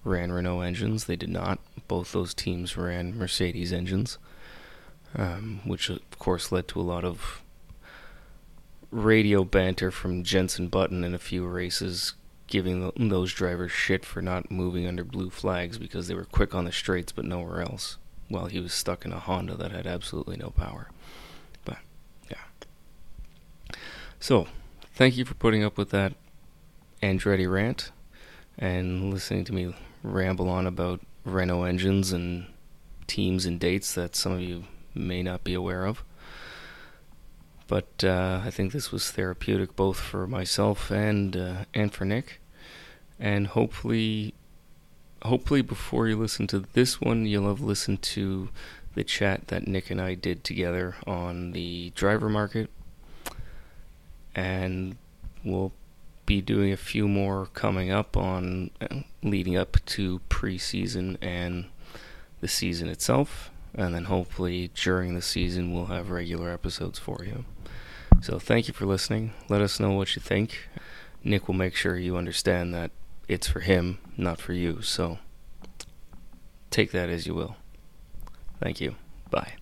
ran 0.02 0.32
Renault 0.32 0.60
engines. 0.60 1.04
They 1.04 1.16
did 1.16 1.28
not. 1.28 1.58
Both 1.88 2.12
those 2.12 2.34
teams 2.34 2.76
ran 2.76 3.16
Mercedes 3.16 3.72
engines, 3.72 4.18
um, 5.14 5.60
which 5.64 5.90
of 5.90 6.18
course 6.18 6.50
led 6.50 6.66
to 6.68 6.80
a 6.80 6.82
lot 6.82 7.04
of 7.04 7.42
radio 8.90 9.44
banter 9.44 9.90
from 9.90 10.24
Jenson 10.24 10.68
Button 10.68 11.04
in 11.04 11.14
a 11.14 11.18
few 11.18 11.46
races 11.46 12.14
giving 12.46 12.92
those 12.96 13.32
drivers 13.32 13.72
shit 13.72 14.04
for 14.04 14.22
not 14.22 14.50
moving 14.50 14.86
under 14.86 15.04
blue 15.04 15.30
flags 15.30 15.78
because 15.78 16.06
they 16.06 16.14
were 16.14 16.24
quick 16.24 16.54
on 16.54 16.64
the 16.64 16.72
straights 16.72 17.12
but 17.12 17.24
nowhere 17.24 17.60
else 17.60 17.96
while 18.28 18.46
he 18.46 18.60
was 18.60 18.72
stuck 18.72 19.04
in 19.04 19.12
a 19.12 19.18
Honda 19.18 19.54
that 19.56 19.72
had 19.72 19.86
absolutely 19.86 20.36
no 20.36 20.50
power. 20.50 20.90
But 21.64 21.78
yeah. 22.30 23.76
So, 24.20 24.46
thank 24.94 25.16
you 25.16 25.24
for 25.24 25.34
putting 25.34 25.64
up 25.64 25.78
with 25.78 25.90
that 25.90 26.14
Andretti 27.02 27.50
rant 27.50 27.92
and 28.58 29.12
listening 29.12 29.44
to 29.44 29.52
me 29.52 29.74
ramble 30.02 30.48
on 30.48 30.66
about 30.66 31.00
Renault 31.24 31.64
engines 31.64 32.12
and 32.12 32.46
teams 33.06 33.46
and 33.46 33.60
dates 33.60 33.94
that 33.94 34.16
some 34.16 34.32
of 34.32 34.40
you 34.40 34.64
may 34.94 35.22
not 35.22 35.44
be 35.44 35.54
aware 35.54 35.84
of. 35.84 36.02
But 37.68 38.04
uh, 38.04 38.42
I 38.44 38.50
think 38.50 38.72
this 38.72 38.92
was 38.92 39.10
therapeutic 39.10 39.74
both 39.74 39.98
for 39.98 40.26
myself 40.26 40.90
and 40.90 41.36
uh, 41.36 41.64
and 41.74 41.92
for 41.92 42.04
Nic. 42.04 42.40
And 43.18 43.48
hopefully, 43.48 44.34
hopefully 45.22 45.62
before 45.62 46.06
you 46.06 46.16
listen 46.16 46.46
to 46.48 46.60
this 46.74 47.00
one, 47.00 47.26
you'll 47.26 47.48
have 47.48 47.60
listened 47.60 48.02
to 48.02 48.50
the 48.94 49.04
chat 49.04 49.48
that 49.48 49.66
Nic 49.66 49.90
and 49.90 50.00
I 50.00 50.14
did 50.14 50.44
together 50.44 50.96
on 51.06 51.52
the 51.52 51.90
driver 51.94 52.28
market. 52.28 52.70
And 54.34 54.96
we'll 55.44 55.72
be 56.26 56.40
doing 56.40 56.72
a 56.72 56.76
few 56.76 57.08
more 57.08 57.46
coming 57.54 57.90
up 57.90 58.16
on 58.16 58.70
uh, 58.80 59.00
leading 59.22 59.56
up 59.56 59.78
to 59.86 60.20
preseason 60.28 61.16
and 61.22 61.66
the 62.40 62.48
season 62.48 62.88
itself. 62.88 63.50
And 63.74 63.94
then 63.94 64.04
hopefully 64.04 64.70
during 64.74 65.14
the 65.14 65.22
season, 65.22 65.72
we'll 65.72 65.86
have 65.86 66.10
regular 66.10 66.50
episodes 66.50 66.98
for 66.98 67.24
you. 67.24 67.44
So 68.20 68.38
thank 68.38 68.68
you 68.68 68.74
for 68.74 68.86
listening. 68.86 69.32
Let 69.48 69.60
us 69.60 69.78
know 69.78 69.92
what 69.92 70.16
you 70.16 70.22
think. 70.22 70.68
Nic 71.22 71.46
will 71.46 71.54
make 71.54 71.74
sure 71.74 71.96
you 71.96 72.16
understand 72.16 72.74
that 72.74 72.90
it's 73.28 73.48
for 73.48 73.60
him, 73.60 73.98
not 74.16 74.40
for 74.40 74.52
you. 74.52 74.82
So 74.82 75.18
take 76.70 76.92
that 76.92 77.08
as 77.08 77.26
you 77.26 77.34
will. 77.34 77.56
Thank 78.60 78.80
you. 78.80 78.96
Bye. 79.30 79.54